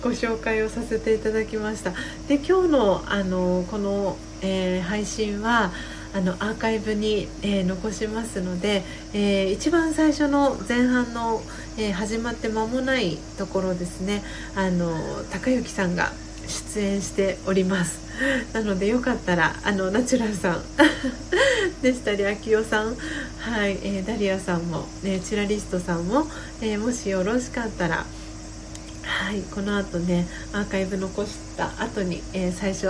[0.02, 1.92] ご紹介をさせていただきました。
[2.28, 5.70] で今日のあのこの、えー配信は
[6.14, 8.82] あのアーカイブに、えー残しますので、
[9.14, 11.42] えー一番最初の前半の、
[11.78, 14.22] えー始まって間もないところですね。
[14.54, 14.92] あの
[15.32, 16.12] 高之さんが
[16.46, 18.02] 出演しております。
[18.52, 20.62] なのでよかったらあのナチュラルさん
[21.82, 22.94] でしたり秋代さん
[23.38, 26.26] はい、えーダリアさんも、ね、チラリストさんも、
[26.60, 28.04] えもしよろしかったら
[29.02, 32.86] はい、この後ねアーカイブ残した後に、えー最初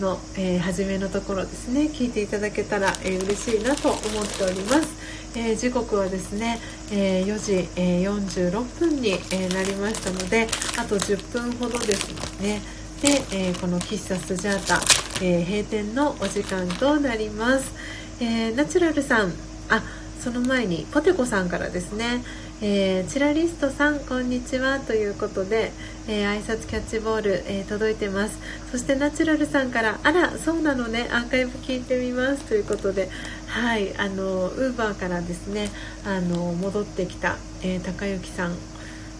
[0.00, 6.60] の、えー初めのところですね聞いていただけたら、えー嬉しいなと思っております、えー時刻はですね、
[6.92, 10.46] え4時、え46分に、えなりましたので
[10.78, 12.60] あと10分ほどですね
[13.00, 14.80] で、えこの喫茶スジャータ、
[15.22, 17.72] え閉店のお時間となります、
[18.20, 19.32] えナチュラルさん
[19.68, 19.82] あ
[20.22, 22.24] その前にポテコさんからですね、
[22.62, 25.72] えーチラリストさんこんにちはということで、
[26.08, 28.38] えー挨拶キャッチボール、えー届いてます。
[28.70, 33.10] そしてナチュラルさんからあらそうなのねアーカイブ聞いてみますということで
[33.46, 35.68] はいあのウーバーからですね
[36.06, 38.56] あの戻ってきた、えー高之さん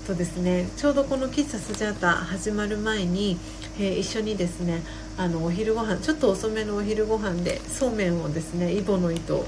[0.06, 3.36] とですねちょうどこの喫茶スジャータ始まる前に、
[3.78, 4.80] えー一緒にですね
[5.18, 9.44] あのお昼ご飯ちょっと遅めのお昼ご飯でそうめんをですねイボの糸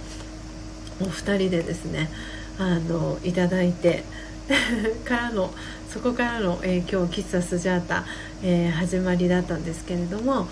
[1.00, 2.10] お二人でですね
[2.58, 4.04] あのいただいて
[5.04, 5.52] からの
[5.92, 8.04] そこからの、えー今日喫茶スジャータ、
[8.42, 10.48] えー始まりだったんですけれども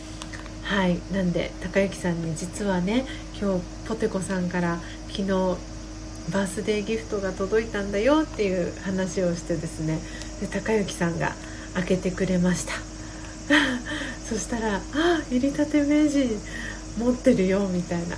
[0.63, 3.05] はいなんで高之さんに実はね
[3.41, 5.29] 今日ポテコさんから昨日
[6.33, 10.01] バースデーギフトが届いたんだよっていう話をしてですね
[10.41, 11.35] で高之さんが
[11.75, 12.73] 開けてくれました。
[14.29, 16.41] そしたら「あ入りたて名人
[16.99, 18.17] 持ってるよ」みたいな。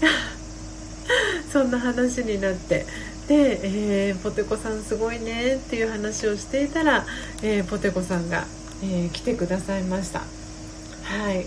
[1.52, 2.86] そんな話になって
[3.30, 3.60] で、
[4.08, 7.06] えーポテコさんすごいねっていう話をしていたら、
[7.42, 8.44] えーポテコさんが、
[8.82, 10.20] えー来てくださいました。
[11.02, 11.46] はい。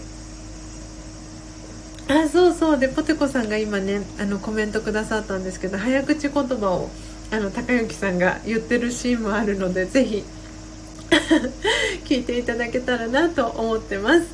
[2.08, 2.80] あそうそう。
[2.80, 6.90] でポテコさんが今ねあのコメントくださったんですけど早口言葉を
[7.32, 10.24] あの高之さんが言ってるシーンもあるのでぜひ
[12.06, 14.28] 聞いていただけたらなと思ってます、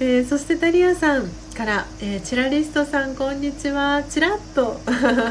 [0.00, 1.41] えーそしてダリアさん。
[1.54, 4.02] から、えーチラリストさんこんにちは。
[4.08, 4.80] チラッと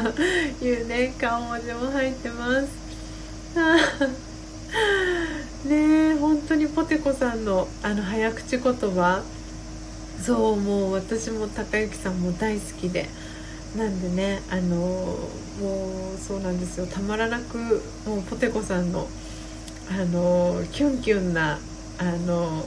[0.64, 2.68] いうね顔文字も入ってます。
[5.68, 9.22] ねえ本当にポテコさんのあの早口言葉。
[10.24, 13.08] そうもう私も高之さんも大好きで。
[13.76, 15.16] なんでねあのも
[16.16, 16.86] うそうなんですよ。
[16.86, 19.08] たまらなくもうポテコさんの
[19.90, 21.58] あのキュンキュンな
[21.98, 22.64] あの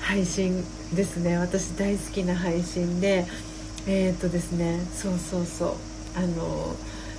[0.00, 0.62] 配信
[0.94, 3.26] ですね私大好きな配信で
[3.86, 5.74] えっ、とですねそうそうそう
[6.16, 6.74] あの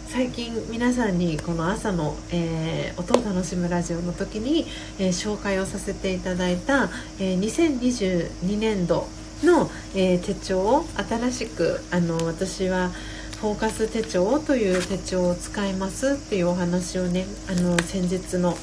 [0.08, 4.66] 最近皆さんにこの朝の、えー音を楽しむラジオの時に、
[5.00, 9.08] えー紹介をさせていただいた、えー2022年度
[9.44, 12.90] の、え手帳を新しくあの私は
[13.40, 18.56] フォーカス手帳という手帳を使いますっていうお話をねあの先日の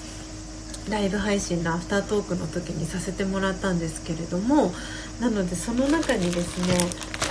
[0.91, 4.73] ライブ配信のアフタートークの時にさせてもらったんですけれども
[5.21, 6.79] なのでその中にですね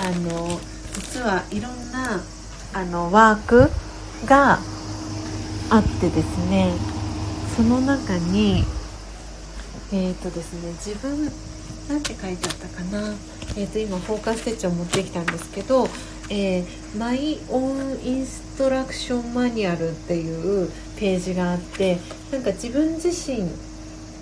[0.02, 0.60] あの
[0.94, 2.22] 実はいろんな
[2.74, 3.70] あのワーク
[4.26, 4.60] が
[5.70, 6.74] あってですね
[7.56, 8.64] その中に
[9.92, 11.26] えっ、とですね自分
[11.88, 13.16] なんて書いてあったかな
[13.56, 15.88] えー、と今フォーカス手帳持ってきたんですけど
[16.30, 21.98] 「えー、マイ・オン・インストラクション・マニュアル」っていうページがあって
[22.32, 23.50] なんか自分自身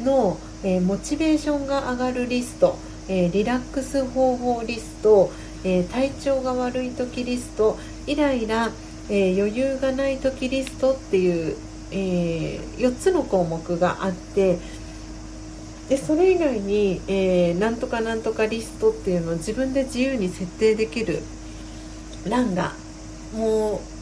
[0.04, 5.32] の、えーモチベーションが上がるリスト、えーリラックス方法リスト、
[5.64, 8.72] えー体調が悪い時リストイライラ、
[9.10, 11.56] え余裕がない時リストっていう、
[11.92, 14.60] え4つの項目があって
[15.90, 21.22] でそれ以外に、えーなんとかなんとかリストっていうのを自分で自由に設定できる
[22.28, 22.74] 欄が
[23.34, 23.95] もう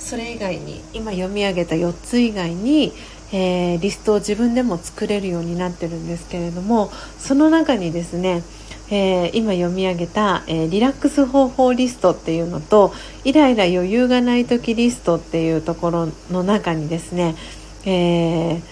[0.00, 2.92] それ以外に今読み上げた4つ以外に、
[3.32, 8.42] えーリストを自分でも作れるようになってるんですけれどもその中にですね、
[8.90, 12.92] えー今読み上げた、えーリラックス方法リストっていうのと
[13.24, 17.36] イライラ余裕がない時リストっていうところの中にですね、
[17.84, 18.62] えー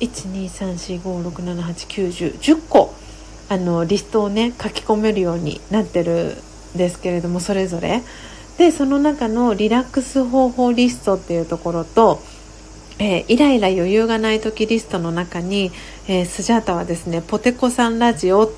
[0.00, 2.94] 12345678910個
[3.50, 6.38] あのリストをね書き込めるようになってる
[6.74, 8.02] んですけれどもそれぞれ。
[8.60, 12.20] でその中のリラックス方法リストっていうところと、
[12.98, 15.72] えー、イライラ余裕がない時リストの中に、
[16.08, 18.50] えー、スジャータはですねポテコさんラジオっ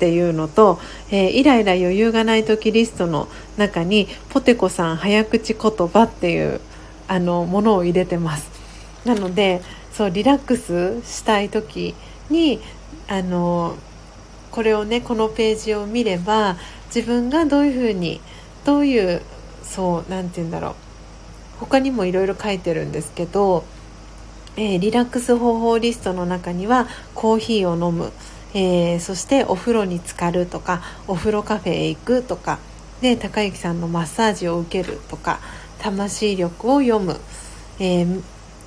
[0.00, 0.80] ていうのと、
[1.12, 6.60] えー、イライラ余裕がない時リストの中にポテコさん早口言葉っていう
[7.06, 8.50] あのものを入れてます。
[9.04, 9.62] なので
[9.92, 11.94] そうリラックスしたい時
[12.28, 12.58] に
[13.06, 13.76] あの
[14.50, 16.56] これをねこのページを見れば
[16.92, 18.20] 自分がどういうふうに
[18.64, 19.22] どういう
[19.62, 20.74] そう何て言うんだろう。
[21.60, 23.64] 他にもいろいろ書いてるんですけど、
[24.56, 28.12] えー、リラックス方法リストの中にはコーヒーを飲む、
[28.54, 32.58] えー、そしてお風呂に浸かるとかお風呂カフェへ行くとか。
[33.00, 35.40] で高之さんのマッサージを受けるとか。
[35.80, 37.20] 魂力を読む、
[37.78, 38.22] えー、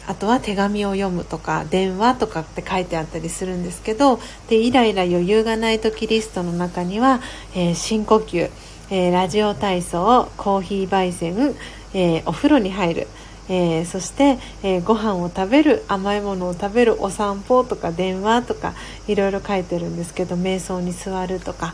[0.07, 1.65] あとは手紙を読むとか。
[1.69, 4.19] 電話とかって書いてあったりするんですけど。
[4.47, 7.19] でイライラ余裕がない時リストの中には、
[7.53, 8.49] え、深呼吸、
[8.91, 11.55] えー、ラジオ体操コーヒー焙煎、
[11.93, 13.07] えー、お風呂に入る、
[13.47, 18.73] えそして、えー、ご飯を食べる甘いものを食べるお散歩とか電話とか
[19.07, 21.73] いろいろ書いてるんですけど瞑想に座るとか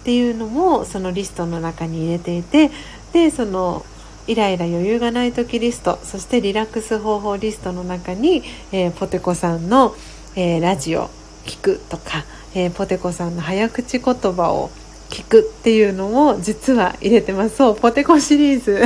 [0.00, 2.70] っていうのもそのリストの中に入れていて
[3.12, 3.84] でその
[4.26, 8.42] イライラ余裕がない時リストそしてリラックス方法リストの中に、
[8.72, 9.94] えー、ポテコさんの、
[10.34, 11.10] えー、ラジオ
[11.44, 14.70] 聞くとか、えー、ポテコさんの早口言葉を
[15.16, 17.56] 聞くっていうのを実は入れてます。
[17.56, 18.82] そうポテコシリーズ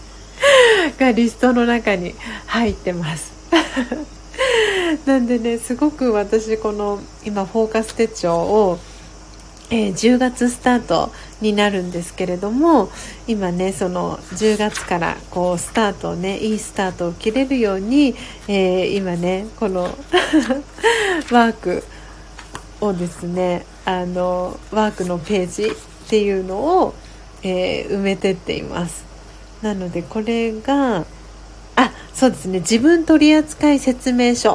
[1.00, 3.32] がリストの中に入ってます。
[5.06, 8.78] なんでねすごく私この今フォーカス手帳を
[9.68, 12.88] えー、10月スタートになるんですけれども
[13.26, 18.14] 今ねその10月からこうスタートをねいいスタートを切れるように、
[18.46, 19.82] えー、今ねこの
[21.32, 21.82] ワーク
[22.88, 26.94] をですねあのワークのページっていうのを、
[27.42, 29.04] えー、埋めてっています。
[29.62, 31.04] なのでこれが
[31.76, 32.60] あそうですね。
[32.60, 34.54] 自分取扱説明書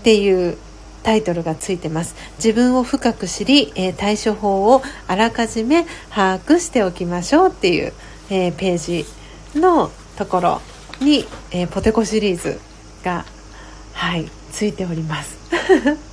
[0.00, 0.56] っていう
[1.02, 2.14] タイトルがついてます。
[2.36, 7.92] 自分を深く知り、えー、対処法をあらかじめ把握しておきましょうっていう、
[8.30, 9.06] えー、ページ
[9.58, 10.60] のところ
[11.00, 12.60] に、えー、ポテコシリーズ
[13.02, 13.24] が
[13.94, 16.09] はいついております。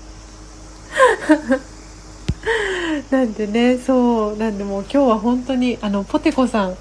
[3.11, 6.75] なんでねそうなんでもう今日は本当にあのポテコさん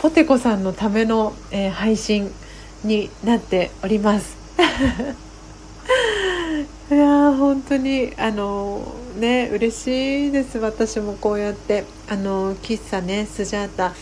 [0.00, 2.32] ポテコさんのための、えー、配信
[2.84, 4.36] になっております。
[6.90, 10.58] いや本当にあのね嬉しいです。
[10.58, 13.94] 私もこうやってあの喫茶ねスジャータ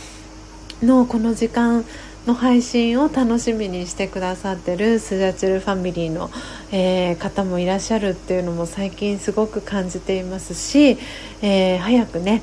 [0.83, 1.85] のこの時間
[2.29, 6.31] の配信を楽しみにしてくださってるスジャチルファミリーの、
[6.71, 10.99] えー、方もいらっしゃるっていうのも最近すごく感じていますし、
[11.41, 12.43] えー、早くね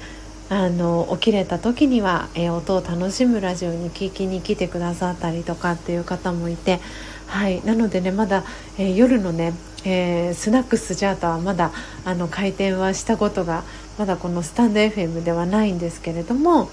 [0.49, 6.79] あの起きれた時には、えー、音を楽しむラジオに聞きに来てくださったりとかっていう方もいて
[7.27, 7.63] はい。
[7.63, 8.43] なのでねまだ、
[8.77, 11.71] え夜のねえー、スナックスジャータはまだ
[12.05, 13.63] あの開店はしたことが
[13.99, 16.71] まだこのスタンド FM ではないんですけれども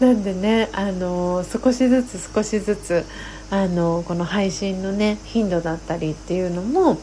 [0.00, 3.04] なんでねあの少しずつ少しずつ
[3.50, 6.98] あのこの配信のね頻度だったりっていうのも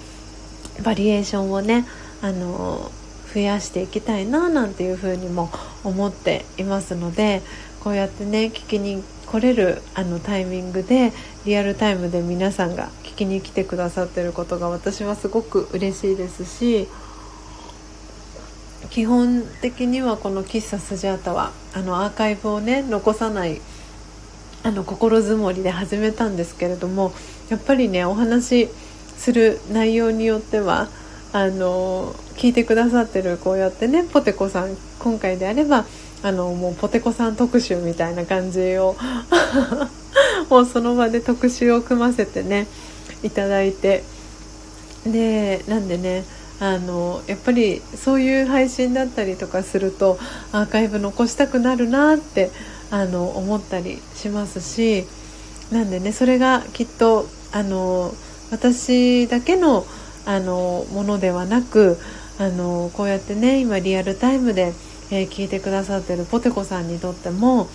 [0.83, 1.85] バリエーションをね
[2.21, 2.91] あの
[3.33, 5.49] 増やしていきたいななんていうふうにも
[5.83, 7.41] 思っていますので
[7.83, 11.11] こうやってね聞きに来れるあのタイミングで
[11.45, 16.87] リアルタイムで皆さんが聞きに来てくださってることが私はすごく嬉しいですし
[18.89, 23.61] 基本的にはこの喫茶スジャータはあのアーカイブをね残さない
[24.63, 27.13] あの心づもりで始めたんですけれども
[27.49, 28.69] やっぱりねお話し
[29.17, 30.89] する内容によっては
[31.33, 35.85] あの聞いてくださってるこうやってねポテコさん今回であれば
[36.23, 38.95] あのもうポテコさん特集みたいな感じを
[40.49, 42.67] もうその場で特集を組ませてね
[43.23, 44.03] いただいて。
[45.11, 46.23] でなんでね
[46.59, 50.17] あのやっぱりそういう配信だったりとかすると
[50.51, 52.49] アーカイブ残したくなるなって
[52.91, 55.05] あの思ったりしますし
[55.71, 58.13] なんでねそれがきっとあの
[58.51, 59.85] 私だけの
[60.25, 61.97] あのものではなく
[62.39, 64.73] あのこうやってね今リアルタイムで、
[65.11, 67.67] えー、聞いてくださってるポテコさんにとっても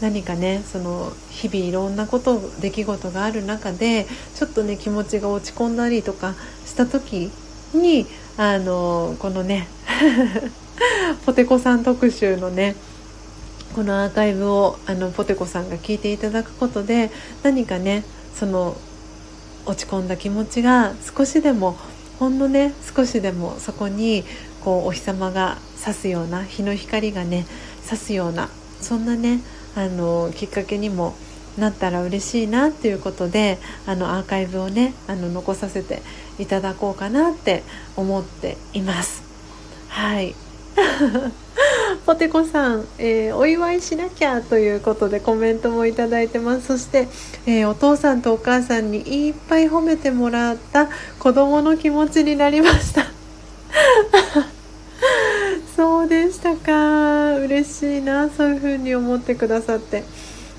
[0.00, 7.30] 何かねその日々いろんなこと出来事がある中でちょっとね気持ちが落ち込んだりとかした時
[7.74, 8.06] に
[8.36, 9.68] あのこのね
[11.26, 12.74] ポテコさん特集のね
[13.74, 17.10] このアーカイブをあのポテコさんが聞いていただくことで
[17.42, 18.04] 何かね
[18.34, 18.76] その
[19.64, 21.76] 落ち込んだ気持ちが少しでも
[22.18, 24.24] ほんのね少しでもそこに
[24.64, 27.46] こうお日様が差すような日の光がね
[27.82, 28.48] 差すような、
[28.80, 29.40] そんなね
[29.74, 31.14] あのきっかけにも
[31.58, 36.02] なったら嬉しいなっていうことであのアーカイブをねあの残させて
[36.38, 37.62] いただこうかなって
[37.96, 39.22] 思っています。
[39.88, 40.34] はい。
[42.06, 46.66] ポテコさん、えー、お祝いしなきゃということでコメントもいただいてます。
[46.66, 47.08] そして、
[47.46, 50.88] えー、お父さんとお母さんにいっぱい褒めてもらった
[51.18, 53.06] 子供の気持ちになりました。
[55.76, 57.36] そうでしたか。
[57.36, 60.04] 嬉しいなそういう風に思ってくださって。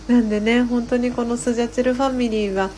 [0.07, 2.69] なんでね本当にこのスジャチルファミリーは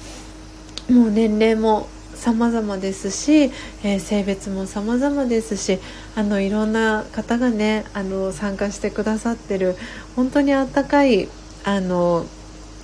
[0.90, 3.52] もう年齢も様々ですし、
[3.84, 5.80] えー、性別も様々ですし
[6.16, 9.76] あのいろんな方がねあの参加してくださってる
[10.16, 11.28] 本当にあったかい
[11.64, 12.26] あの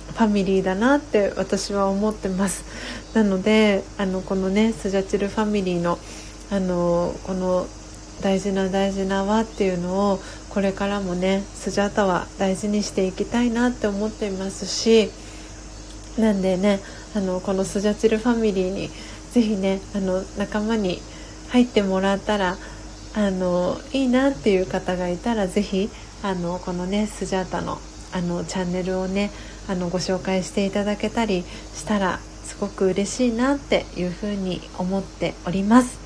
[0.08, 2.64] ファミリーだなって私は思ってます。
[3.14, 5.98] なのであのこのねスジャチルファミリーの
[6.50, 7.66] あのこの
[8.22, 15.10] 大事な大事な輪っていうのをこれからもねスジャータは大事にしていきたいなって思っていますし
[16.18, 16.80] なんでね
[17.14, 18.90] あのこのスジャチルファミリーに
[19.32, 21.00] ぜひねあの仲間に
[21.50, 22.56] 入ってもらったら
[23.14, 25.90] あのいいなっていう方がいたらぜひ
[26.22, 27.78] あのこのねスジャータの
[28.14, 29.30] あのチャンネルをね
[29.68, 31.42] あのご紹介していただけたり
[31.74, 36.01] したらすごく嬉しいなっていうふうに思っております。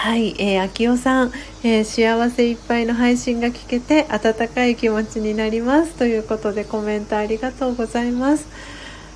[0.00, 1.32] はい、えー、秋代さん、
[1.64, 5.94] えー、幸せいっぱいの配信が聞けて温かい気持ちになります。
[5.94, 8.46] ということでコメントありがとうございます。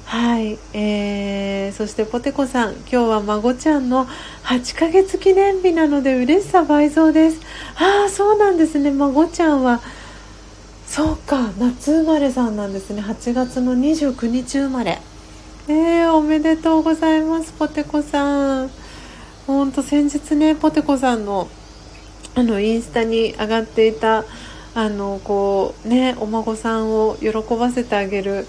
[0.06, 4.06] はい、えー、そしてポテコさん今日は孫ちゃんの
[4.42, 7.40] 8ヶ月記念日なので嬉しさ倍増です。
[7.76, 8.90] ああそうなんですね。
[8.90, 9.80] 孫ちゃんは
[10.88, 13.00] そうか夏生まれさんなんですね。
[13.02, 15.00] 8月の29日生まれ。
[15.68, 18.81] えー、おめでとうございますポテコさん。
[19.52, 21.48] ほんと先日ねポテコさんの
[22.34, 24.24] あのインスタに上がっていた
[24.74, 28.46] あのこうねお孫さんを喜ばせてあげる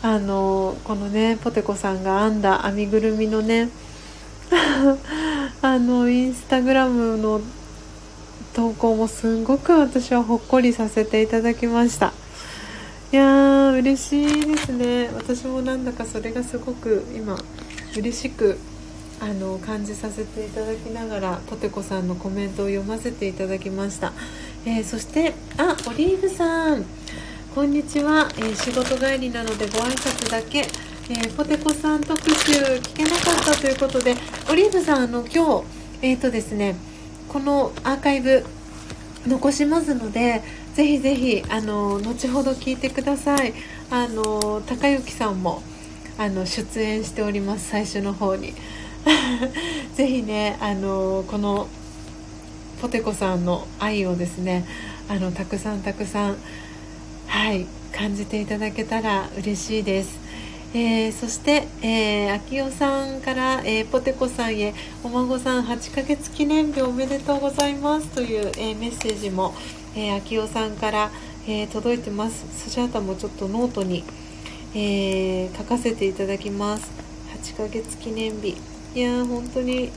[0.00, 3.68] あのこのねポテコさんが編んだ編みぐるみのね
[5.60, 7.40] あのインスタグラムの
[8.54, 12.12] 投稿もすごく私はほっこりさせていただきました。
[13.12, 15.10] いやー嬉しいですね。
[15.14, 17.38] 私もなんだかそれがすごく今
[17.96, 18.58] 嬉しく
[19.20, 24.12] あの感じさせていただきながらポテコさんのコメントを読ませていただきました、
[24.64, 26.84] えー、そしてあオリーブさん。
[27.54, 34.14] こんにちは、えー、仕事帰りなのでご挨拶だけ、えー、ポテコさん特集聞けなかったということで
[34.48, 35.64] オリーブさんあの今日
[36.02, 36.76] え、ー、とですね
[37.28, 38.44] このアーカイブ
[39.26, 40.42] 残しますので
[40.74, 43.52] ぜひぜひあの後ほど聞いてください。
[43.90, 45.62] あの高之さんも
[46.18, 48.54] あの出演しております最初の方に。
[49.94, 51.68] ぜひねあのこの
[52.80, 54.64] ポテコさんの愛をですね
[55.08, 56.36] あのたくさんたくさん
[57.26, 60.28] はい感じていただけたら嬉しいです。
[60.74, 69.54] えー、そして、えー、秋代さんから、えー、ポテコさんへお孫さん8ヶ月記念日おめでとうございますという、えメッセージも、
[69.96, 71.10] え秋代さんから、
[71.46, 72.44] え届いてます。
[72.54, 74.04] スジャータもちょっとノートに、
[74.74, 76.90] え書かせていただきます。
[77.42, 78.77] 8ヶ月記念日。
[78.94, 79.90] いやー本当に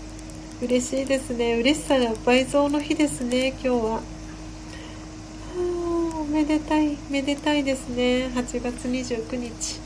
[0.61, 1.55] 嬉しいですね。
[1.55, 4.01] 嬉しさが倍増の日ですね今日は。
[5.57, 6.25] お。
[6.25, 8.27] めでたいめでたいですね。
[8.35, 9.79] 8月29日。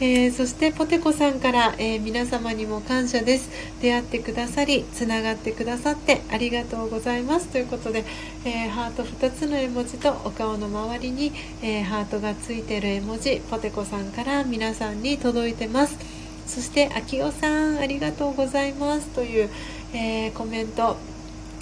[0.00, 3.50] えー、そしてポテコさんから、えー、皆様にも感謝です。
[3.80, 7.48] 出会ってくださりつながってくださってありがとうございます。
[7.48, 8.04] ということで、
[8.44, 16.17] えー、ハート2つの絵文字とお顔の周りに、えハートがついてる絵文字ポテコさんから皆さんに届いてます。
[16.48, 19.08] そしてあきおさんありがとうございます。
[19.08, 19.50] という、
[19.92, 20.96] えコメント。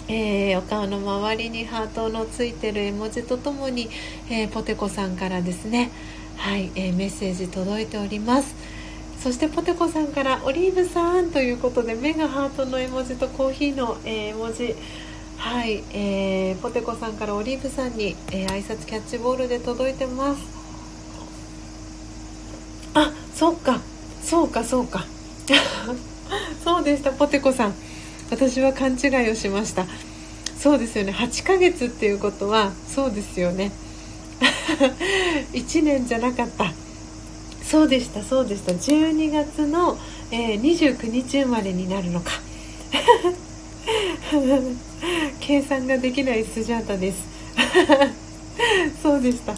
[0.08, 3.88] えー、お顔の周りにハートのついてる絵文字とともに、
[4.30, 5.90] えー、ポテコさんからですね。
[6.36, 8.54] はい、えー、メッセージ届いております。
[9.20, 14.76] そしてポテコさんから「オリーブさん」ということで目がハートの絵文字とコーヒーの、絵文字。
[15.38, 20.42] はい、えー、ポテコさんからオリーブさんに、えー、挨拶キャッチボールで届いてます。
[22.94, 23.80] あそうか。
[24.26, 25.04] そうかそうか。
[26.64, 27.74] そう でしたポテコさん。
[28.28, 29.86] 私は勘違いをしました。
[30.58, 31.12] そうですよね。
[31.12, 33.70] 8ヶ月っていうことはそうですよね。
[35.54, 36.72] 1年じゃなかった。
[37.62, 38.72] そうでしたそうでした。
[38.72, 39.96] 12月の、
[40.32, 42.32] えー、29日生まれになるのか。
[45.38, 47.18] 計算ができないスジャータです。
[49.00, 49.54] そうでした。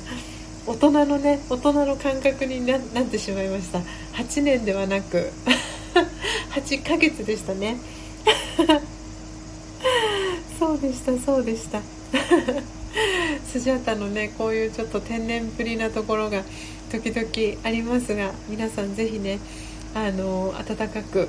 [0.69, 3.79] 大人のね大人の感覚になってしまいました。
[4.13, 5.33] 8年ではなく。
[6.53, 7.79] 8ヶ月でしたね。
[10.59, 11.81] そうでしたそうでした。
[13.51, 16.43] スジャータのねこういうちょっと天然ぶりなところが
[16.91, 19.39] 時々ありますが皆さん是非ね
[19.95, 21.29] あの温かく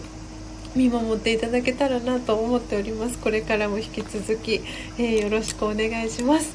[0.76, 3.18] 見守っていただけたらなと思っております。
[3.18, 4.62] これからも引き続き、
[4.98, 6.54] えー、よろしくお願いします、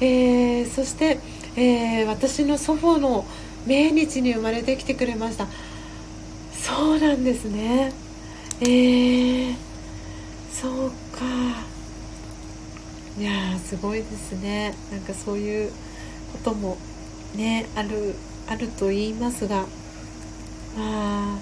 [0.00, 1.18] えー、そして、
[1.56, 3.24] えー、私の祖母の
[3.66, 5.46] 命日に生まれてきてくれました。
[6.52, 7.92] そうなんですね。
[8.60, 9.54] えー、
[10.52, 11.24] そうか。
[13.18, 14.74] いやすごいですね。
[14.90, 15.70] なんかそういう
[16.32, 16.78] ことも
[17.34, 18.14] ねある
[18.48, 19.66] あると言いますが。
[20.78, 21.38] あ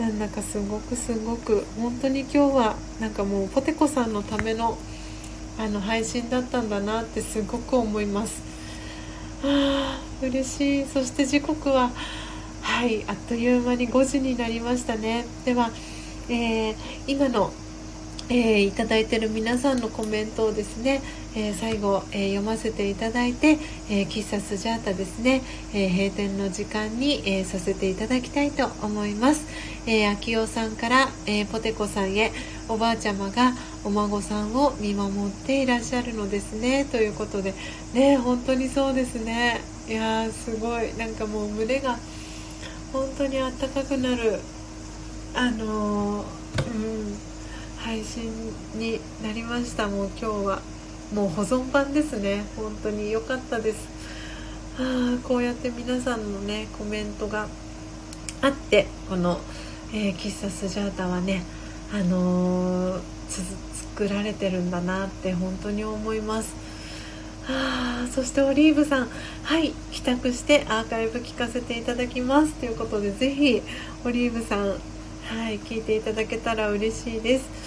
[0.00, 4.76] なんだかすごくすごく本当に今日はなんかもうポテコさんのための
[5.58, 8.51] あの配信だったんだなってすごく思います。
[10.22, 10.86] 嬉しい。
[10.86, 11.90] そして時刻は
[12.62, 15.24] はいあっという間に5時になりましたね。
[15.44, 15.70] では、
[16.28, 16.74] えー、
[17.06, 17.52] 今の
[18.28, 21.02] えー、いただいている皆さんのコメントをですね、
[21.34, 23.58] えー、最後、えー、読ませていただいて、
[23.88, 25.42] え喫茶スジャータですね、
[25.74, 29.44] え閉店の時間に、えさせていただきたいと思います、
[29.86, 32.32] え秋代さんから、えポテコさんへ
[32.68, 33.52] おばあちゃまが
[33.84, 37.54] お孫さんを見守っていらっしゃるのですねということで
[37.92, 39.60] ね本当にそうですね。
[39.88, 40.94] いやすごい。
[40.94, 41.98] なんかもう胸が
[42.92, 44.38] 本当にあったかくなる
[45.34, 46.24] あの
[46.58, 47.18] うん
[47.78, 48.30] 配信
[48.74, 50.71] になりましたもう今日は。
[51.14, 52.44] もう保存版ですね。
[52.56, 53.88] 本当に良かったです。
[54.78, 57.46] あこうやって皆さんのねコメントが
[58.40, 59.38] あってこの、
[59.92, 61.42] えー、喫茶スジャータはね
[61.92, 63.00] あのー、
[63.94, 66.54] 作られてるんだなって本当に思います。
[67.48, 69.08] あそしてオリーブさん。
[69.42, 72.54] はい帰宅してアーカイブ聞かせていただきます。
[72.54, 73.60] ということでぜひ
[74.04, 77.61] オリーブさんはい聞いていただけたら嬉しいです。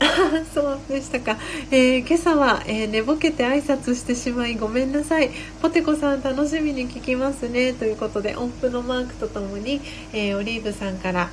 [0.52, 1.38] そうでしたか、
[1.70, 5.30] えー、今朝は、えー、寝ぼけて挨拶してしまいごめんなさい。
[5.62, 7.72] ポテコさん楽しみに聞きますね。
[7.72, 9.80] ということで音符のマークとともに、
[10.12, 11.30] えー、オリーブさんから、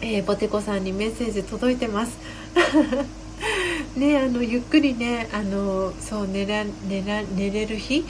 [0.00, 2.18] えポテコさんにメッセージ届いてます。
[3.96, 8.04] ねあのゆっくりねあのそう寝ら寝ら寝れる日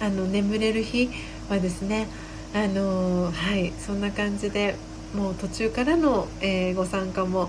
[0.00, 1.10] あの眠れる日
[1.48, 2.08] はですね
[2.54, 4.76] あのはいそんな感じで
[5.14, 7.48] もう途中からの、えご参加も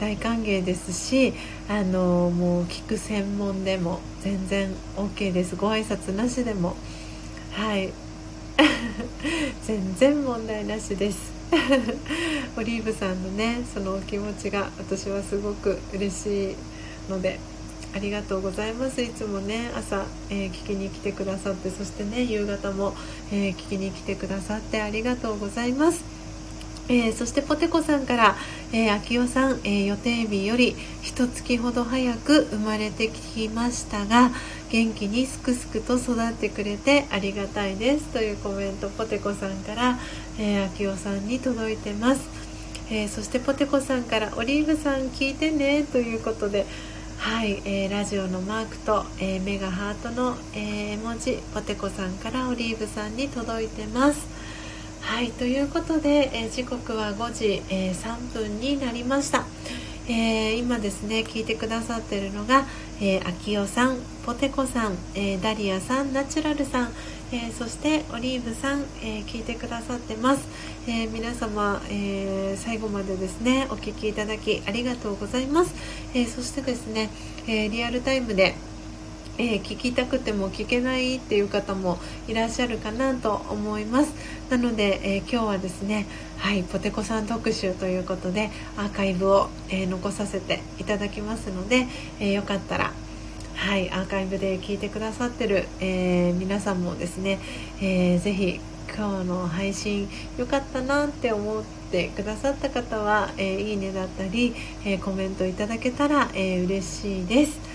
[0.00, 1.34] 大歓迎ですし
[1.68, 5.56] あのもう聞く専門でも全然 OK です。
[5.56, 6.76] ご挨拶なしでも。
[7.52, 7.92] はい。
[9.64, 11.32] 全然問題なしです。
[12.56, 16.56] オリーブさんのねそのお気持ちが私はすごく嬉しい
[17.08, 17.38] ので
[17.94, 19.02] ありがとうございます。
[19.02, 22.94] いつもね朝、えー、聞きに来てくださってそしてね夕方も、
[23.32, 26.17] えー、聞きに来てくださってありがとうございます。
[26.88, 28.36] えー、そしてポテコさんから、
[28.72, 34.30] えー、秋代さん、えー、予定日より一月ほど早く生まれてきましたが
[34.70, 39.98] 元気にすくすくと育ってくれてありがたいですというコメントポテコさんから、
[40.38, 42.28] えー、秋代さんに届いてます、
[42.90, 46.64] えー、そしてポテコさんからオリーブさん聞いてねということで
[47.18, 54.37] はい、えー、ラジオのマークと、えー、メガハートの、えー、文字ポテコさんからオリーブさんに届いてます。
[55.08, 59.46] はいということで、えー、時刻は5時、えー、3分になりました、
[60.06, 62.66] えー、今ですね聞いてくださってるのが、
[63.00, 63.96] えー、秋代さん
[64.26, 66.92] ポテコさん、えダリアさんナチュラルさん、
[67.32, 70.46] えそしてオリーブさん、え聞いてくださってます、
[70.86, 75.74] え皆様、えー最後までですねお聴きいただきありがとうございます、
[76.12, 77.08] えそしてですね、
[77.46, 78.54] えリアルタイムで
[79.38, 84.12] えー、聞きたくても聞けないっていう方もいらっしゃるかなと思います。
[84.50, 86.06] なので、えー、今日はですね
[86.38, 91.86] はいポテコさん特集ということでアーカイブを、えー、残させていただきますので、
[92.20, 92.92] えよかったら
[93.54, 97.38] はいアーカイブで聞いてくださってる、え皆さんもですね、
[97.80, 98.60] えー、ぜひ
[98.96, 101.62] 今日の配信良かったなって思っ
[101.92, 107.67] てくださった方は、えいいねだったり、えコメントいただけたら、え嬉しいです。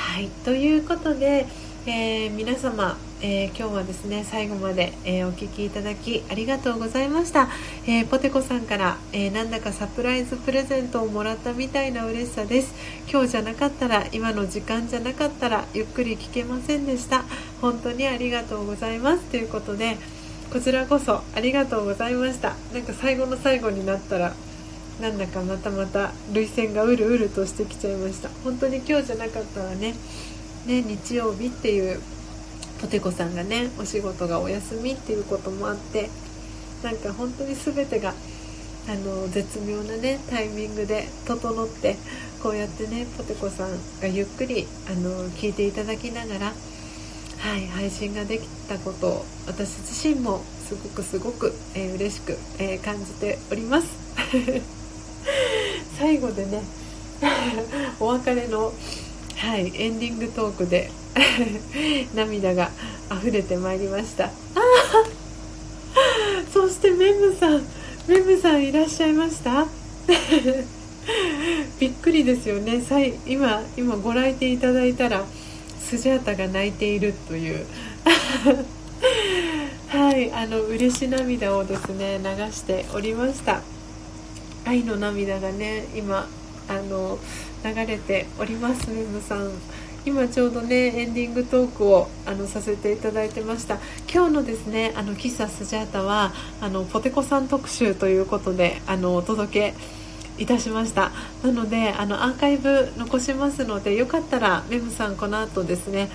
[0.00, 1.46] はいということで、
[1.86, 7.48] えー、皆様、えー、今日はですね最後まで、えー、お聴きいただきありがとうございました、
[7.86, 12.74] えポテコさんから、えなんだかサプライズプレゼントをもらったみたいな嬉しさです。
[13.12, 17.24] 今日じゃなかったら今の時間じゃなかったらゆっくり聞けませんでした。
[17.60, 19.24] 本当にありがとうございます。
[19.24, 19.98] ということで
[20.50, 22.54] こちらこそありがとうございました。
[22.72, 24.34] なんか最後の最後になったら
[25.00, 28.28] なんだかまたまた涙腺がうるうるとしてきちゃいました。
[28.44, 29.94] 本当に今日じゃなかったらね。
[30.66, 32.00] ね日曜日っていう
[32.80, 36.10] ポテコさんがねお仕事がお休みっていうこともあって
[36.82, 38.14] なんか本当に全てが
[38.88, 41.96] あの絶妙なねタイミングで整って
[42.42, 43.70] こうやってねポテコさん
[44.00, 46.52] がゆっくりあの聞いていただきながら
[47.40, 54.79] はい、配信ができたことを私自身もすごくすごく、えー、嬉しく、えー、感じております。
[55.98, 56.62] 最後でね
[58.00, 58.72] お別れの、
[59.36, 60.90] はい、エンディングトークで
[62.14, 62.70] 涙が
[63.10, 64.26] 溢れてまいりました。
[64.26, 64.30] あ
[66.52, 67.64] そしてメムさん
[68.06, 69.66] メムさんいらっしゃいました？
[71.78, 72.82] びっくりですよね。
[73.26, 75.24] 今今ご来店いただいたら
[75.80, 77.66] スジャータが泣いているという。
[79.88, 83.60] はいあの嬉し涙をですね流しておりました。
[84.64, 86.28] 愛の涙がね今
[86.68, 87.18] あの
[87.64, 89.50] 流れておりますメムさん。
[90.06, 93.78] 今ちょうどねエンディングトークをあのさせていただいてました。
[94.10, 96.32] 今日のですねあの喫茶スジャータは
[96.62, 99.74] あのポテコさん特集ということであのお届け
[100.42, 101.12] いたしました。
[101.42, 106.08] なのであのアーカイブ残しますのでよかったらメムさんこの後ですね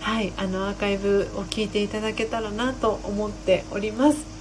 [0.00, 4.39] はいあのアーカイブを聞いていただけたらなと思っております。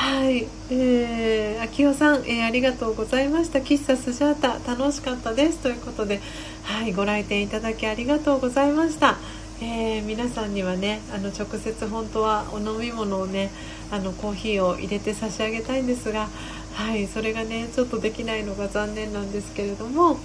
[0.00, 3.58] はい、えー、秋代さん、えー、ありがとうございました。
[3.58, 5.58] 喫茶スジャータ楽しかったです。
[5.58, 6.22] ということで
[6.62, 9.18] はいご来店いただきありがとうございました。
[9.60, 13.50] えー、皆さんにはねあの直接本当はお飲み物をね
[13.90, 16.28] あのコーヒーを入れて差し上げたいんですが
[16.72, 20.18] はいそれがねちょっとできないのが残念なんですけれども、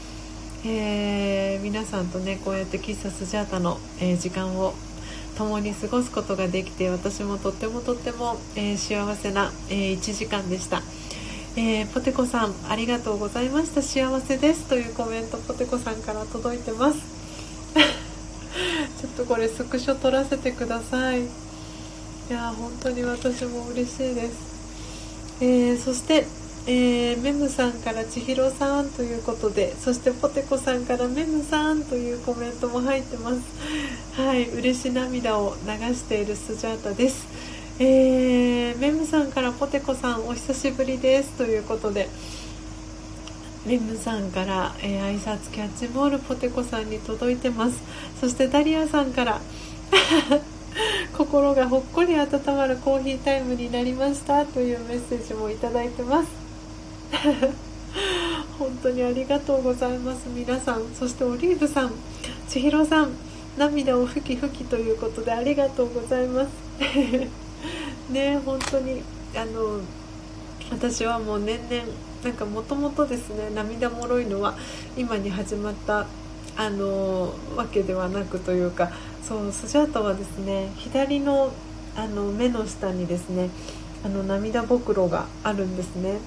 [0.66, 4.74] えー、皆さんとねこうやって喫茶スジャータの、え、時間を
[5.38, 10.82] 共に過ごすことができて私もとってもとっても、えー、幸せな、え1時間でした。
[11.58, 13.82] えー、ポテコさんありがとうございました。
[13.82, 14.68] 幸せです。
[14.68, 17.00] というコメントポテコさんから届いてます。
[19.02, 21.46] ちょっとこれスクショ撮らせてください。
[22.28, 26.26] いや本当に私も嬉しいです、えー、そして
[26.68, 33.42] えー、メムさんから千尋さんということでそしてポテコさんからメムさんというコメントも入ってます。
[34.20, 37.28] はい嬉し涙を流しているスジャータです。
[37.78, 42.08] えー、メムさんからポテコさんお久しぶりですということで
[43.66, 47.78] メムさんから、えー、挨拶キャッチボールポテコさんに届いてます。
[48.20, 49.40] そしてダリアさんから
[51.16, 56.45] 心がほっこり温まるコーヒータイムになりましたというメッセージもいただいてます。
[58.58, 60.28] 本当にありがとうございます。
[60.34, 61.92] 皆さんそしてオリーブさん
[62.48, 63.12] 千尋さん
[63.58, 66.50] 涙をふきふきということでありがとうございます。
[68.12, 69.02] ね本当に
[69.36, 69.80] あの
[70.72, 71.84] 私はもう年々
[72.24, 74.56] なんかもともとですね涙もろいのは
[74.98, 76.08] 今に始まった
[76.58, 78.92] あのわけではなくというか
[79.24, 81.52] そうスジャータはですね左の
[81.96, 83.50] あの目の下にですね
[84.04, 86.20] あの涙ぼくろがあるんですね。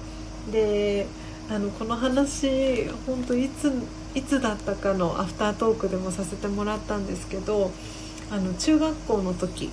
[0.51, 1.07] で
[1.51, 3.73] あのこの話本当いつ
[4.15, 7.71] いつだったかのアフタートークでもさせてもらったんですけど
[8.31, 9.71] あの中学校の時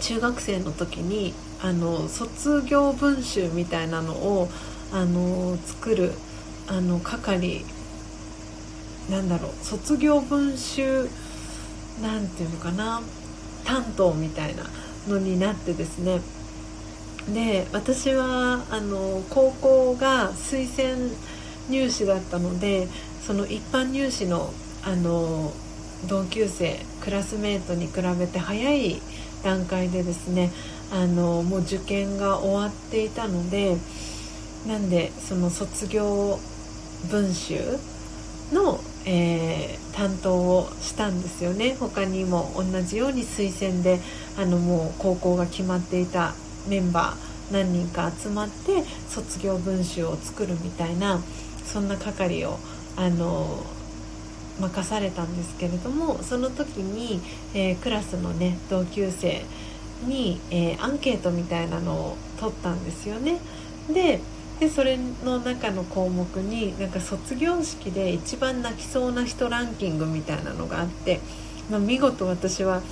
[0.00, 4.48] 中学生の時にあの卒業文集みたいなのを
[4.92, 6.12] あの作る
[6.68, 7.64] あの係
[9.10, 11.08] なんだろう卒業文集
[12.00, 13.02] なんていうのかな
[13.64, 14.64] 担当みたいな
[15.08, 16.20] のになってですね
[17.32, 21.10] で私はあの高校が推薦
[21.68, 22.88] 入試だったので
[23.22, 24.52] その一般入試の
[24.82, 25.52] あの
[26.08, 29.02] 同級生クラスメートに比べて早い
[29.44, 30.50] 段階でですね
[30.90, 33.76] あのもう受験が終わっていたので
[34.66, 36.38] なんでその卒業
[37.10, 37.58] 文集
[38.52, 41.76] の、えー、担当をしたんですよね。
[41.78, 44.00] 他にも同じように推薦で
[44.36, 46.34] あのもう高校が決まっていた
[46.68, 51.20] メンバー何人か集まって卒業文集を作るみたいな
[51.64, 52.58] そんな係を
[52.96, 53.64] あの
[54.60, 57.20] 任されたんですけれどもその時に、
[57.54, 59.42] えー、クラスのね同級生
[60.06, 63.38] に、えー、アンケートみたいなのを取ったんですよね。
[63.92, 64.20] で
[64.60, 71.18] でそれの中の項目になんか卒業式で一番泣きそうな人ランキングみたいなのがあって、
[71.70, 72.82] まあ、見事私は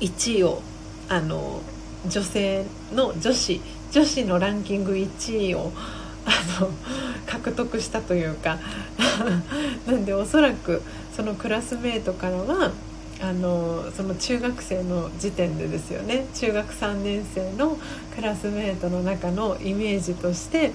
[0.00, 0.62] 1位を
[1.08, 1.60] あの
[2.08, 3.60] 女性の女子
[3.92, 5.72] 女子のランキング1位を
[6.26, 6.70] あの
[7.26, 8.58] 獲得したというか
[9.86, 10.82] なんでおそらく
[11.14, 12.72] そのクラスメートからは
[13.22, 16.26] あのその中学生の時点でですよね。
[16.34, 17.78] 中学3年生の
[18.14, 20.72] クラスメートの中のイメージとして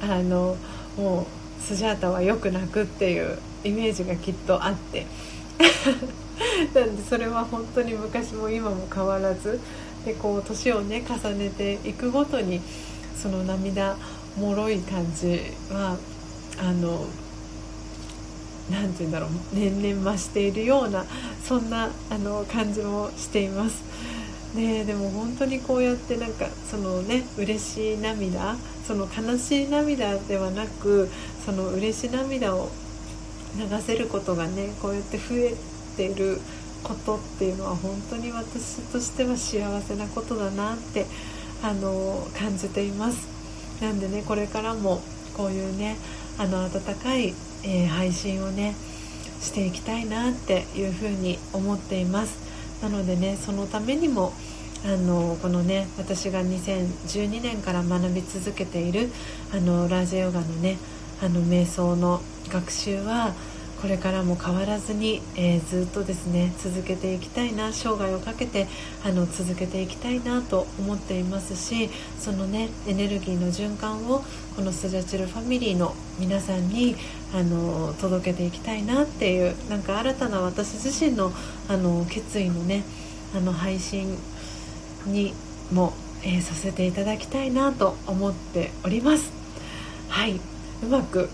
[0.00, 0.56] あの
[0.96, 5.06] もうスジャータはよく泣くっていうイメージがきっとあって。
[6.74, 9.60] なんでそれは本当に昔も今も変わらず
[10.04, 12.60] でこう年をね重ねていくごとに
[13.16, 13.96] その涙
[14.36, 15.96] もろい感じは
[16.58, 17.06] あの
[18.70, 21.04] 何て言うんだろう年々増しているような
[21.42, 23.82] そんなあの感じもしています。
[24.54, 28.54] ね、でも本当にこうやってなんかそのね嬉しい涙
[28.86, 31.08] その悲しい涙ではなく
[31.46, 32.68] その嬉しい涙を
[33.56, 35.54] 流せることがねこうやって増え
[35.96, 36.38] ている
[36.82, 41.06] ことっていうのは本当に私としては幸せなことだなって
[41.62, 43.28] あの感じています。
[43.80, 45.02] なんでねこれからも
[45.36, 45.96] こういうね
[46.38, 47.34] あの温かい、
[47.64, 48.74] えー、配信をね
[49.40, 52.38] していきたいなっていうふうに思っています。
[52.82, 54.32] なのでねそのためにも
[54.84, 59.10] あのこのね私が2012年から学び続けている
[59.52, 60.78] あのラージヨガのね
[61.22, 63.32] あの瞑想の学習は
[63.82, 68.68] これからも変わらずに、えー、ずっとですね続けていきたいな生涯をかけて
[69.04, 74.22] あの続けていきたいなと思っていますしそのねエネルギーの循環を
[74.54, 76.94] このスジャチルファミリーの皆さんに
[77.34, 81.32] あの届けていきたいなっていうなんか新たな私自身の
[81.68, 82.84] あの決意のね
[83.34, 84.16] あの配信
[85.06, 85.34] に
[85.72, 85.92] も、
[86.22, 89.32] えー、させていただきたいなと思っております。
[90.08, 90.40] はい
[90.84, 91.30] うまく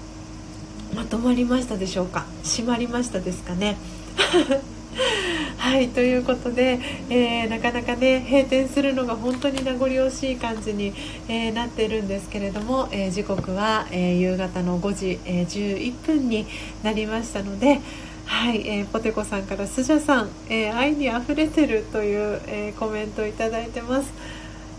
[0.95, 2.27] まとまりましたでしょうか？
[2.45, 3.77] 閉まりましたですかね？
[5.59, 6.79] はいということで、
[7.11, 10.93] えー、なかなかね閉店するのが本当に名残惜しい感じに、
[11.29, 16.47] えー、なってるんですけれども、えー、時刻は、え夕方の5時、え11分に
[16.83, 17.81] なりましたので
[18.25, 24.13] はい、えー、ポテコさんからスジャさん、え愛にあふれてるという、えコメントをいただいてます。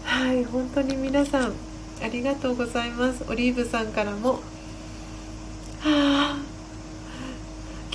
[0.03, 1.53] はい本当に皆さん
[2.01, 3.23] ありがとうございます。
[3.29, 4.33] オリーブさんからも
[5.81, 6.37] はあ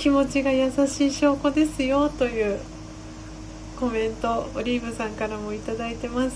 [0.05, 2.59] 気持ちが優しい証拠ですよという
[3.79, 6.35] コメントオリーブさんからもいただいてます。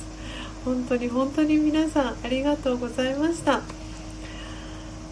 [0.65, 3.61] 本当に本当に皆さんありがとうございました。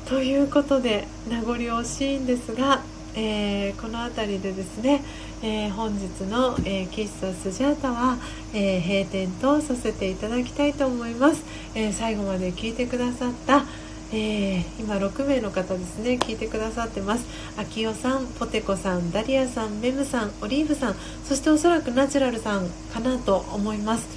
[0.07, 2.81] ということで名残惜しいんですが、
[3.13, 5.03] えー、この辺りでですね、
[5.43, 8.17] えー、本日の、えー、喫茶スジャータは、
[8.55, 11.43] え閉店とさせていただきたいと思います、
[11.75, 13.65] え最後まで聞いてくださった
[14.11, 17.27] えー、今6名の方ですね聞いてくださってます
[17.57, 24.07] 秋代さんポテコさんダリアさんメムさんオリーブさんそしておそらくナチュラルさんかなと思います、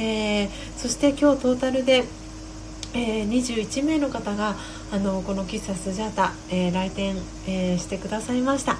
[0.00, 2.04] えー、そして今日トータルで
[2.92, 4.56] えー、21名の方が
[4.92, 7.14] あのこの喫茶スジャータ、え、来店、
[7.46, 8.78] え、してくださいました。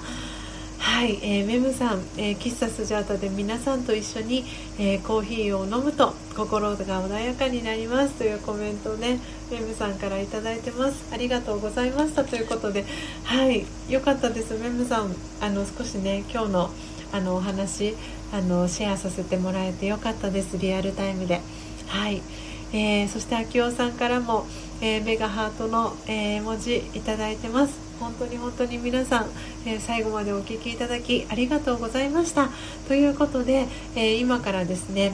[0.81, 4.43] はい、えー、メムさん、えー、喫茶スジャータで皆さんと一緒に、
[4.79, 9.19] えー、コーヒーを飲むと心が穏やかになりますというコメントをね
[9.51, 11.13] メムさんから頂いてます。
[11.13, 12.23] ありがとうございました。
[12.23, 12.83] ということで
[13.23, 14.57] はい良かったです。
[14.57, 16.71] メムさんあの少しね今日の
[17.11, 17.95] あのお話
[18.33, 20.57] あのシェアさせてもらえてよかったです。
[20.57, 21.41] リアルタイムで。
[21.87, 22.21] はい、
[22.73, 24.47] えー、そして秋夫さんからも、
[24.81, 27.90] えー、メガハートの、えー、文字いただいてます。
[28.01, 29.29] 本当に本当に皆さん、
[29.63, 32.49] えー、最後までお聴きいただきありがとうございました。
[32.87, 35.13] ということで、えー、今からですね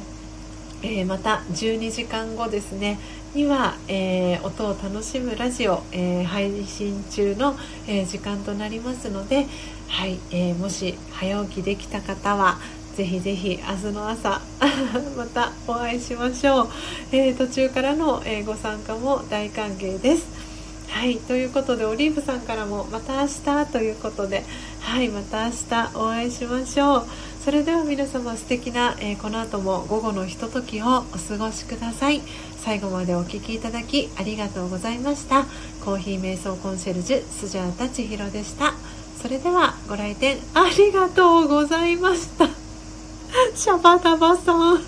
[0.83, 2.99] えー、また12時間後ですね
[3.33, 7.55] には、え、音を楽しむラジオ、え、配信中の、
[7.87, 9.47] え時間となりますので、
[9.87, 12.59] はいえもし早起きできた方は
[12.95, 14.41] ぜひぜひ明日の朝
[15.17, 16.69] またお会いしましょう、
[17.11, 20.46] え途中からの、えご参加も大歓迎です。
[20.89, 24.43] はいということでオリーブさんからもまた明日ということで
[24.79, 27.07] はいまた明日お会いしましょう。
[27.43, 32.21] それでは皆様素敵な、えー、この後も午後のひとときをお過ごしください。
[32.57, 35.45] 最後までお聴きいただきありがとうございました。
[35.83, 38.73] コーヒー瞑想コンシェルジュスジャータ千尋でした。
[39.21, 42.47] それではご来店ありがとうございました。
[43.55, 44.83] シャバダバさん。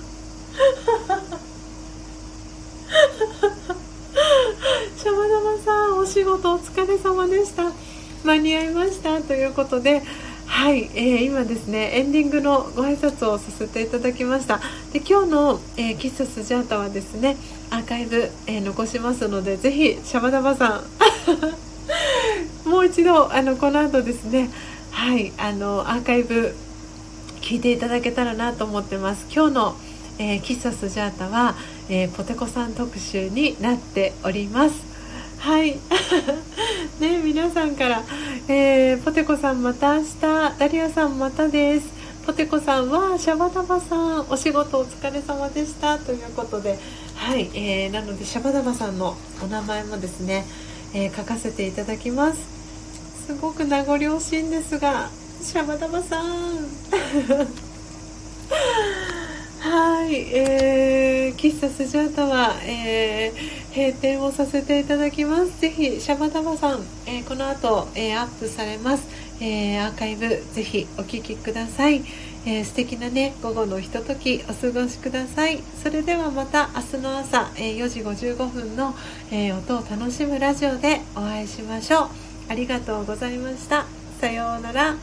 [4.97, 7.71] シャバダバさんお仕事お疲れ様でした。
[8.23, 9.21] 間に合いました。
[9.21, 10.01] ということで
[10.45, 14.59] はい、えー、今ですねエンディングのご挨拶をさせていただきました。
[14.91, 17.37] で今日の、えー、喫茶スジャータはですね
[17.69, 20.81] アーカイブ、えー、残しますのでぜひシャバダバさ
[22.65, 24.49] ん もう一度あのこの後ですね
[24.91, 26.53] はいあのアーカイブ
[27.41, 29.25] 聞いていただけたらなと思ってます。
[29.33, 29.75] 今日の、
[30.19, 31.55] えー、喫茶スジャータは、
[31.90, 34.76] えー、ポテコさん特集になっております。
[35.40, 35.80] はい。
[36.99, 38.03] ね皆さんから、
[38.48, 40.20] えー、ポテコさんまた明日
[40.60, 41.88] ダリアさんまたです。
[42.26, 45.98] ポテコさんはシャバダバさんお仕事お疲れ様でした。
[45.98, 46.78] ということで
[47.16, 50.45] はい、えー、なのでシャバダバさんのお名前もですね、
[50.94, 52.60] えー、書かせていただきます。
[53.26, 55.10] すごく名残惜しいんですが
[55.41, 56.68] シャバダバさん。
[59.71, 65.61] はい、えー喫茶スジャータは、えー閉店をさせていただきます。
[65.61, 69.07] ぜひシャバダバさん、えーこの後、えーアップされます、
[69.39, 72.01] えーアーカイブぜひお聞きください、
[72.47, 75.59] えー素敵なね午後のひとときお過ごしください。
[75.83, 78.95] それではまた明日の朝、えー4時55分の、
[79.29, 82.09] えー音を楽しむラジオでお会いしましょう。
[82.49, 83.85] ありがとうございました。
[84.19, 84.95] さようなら。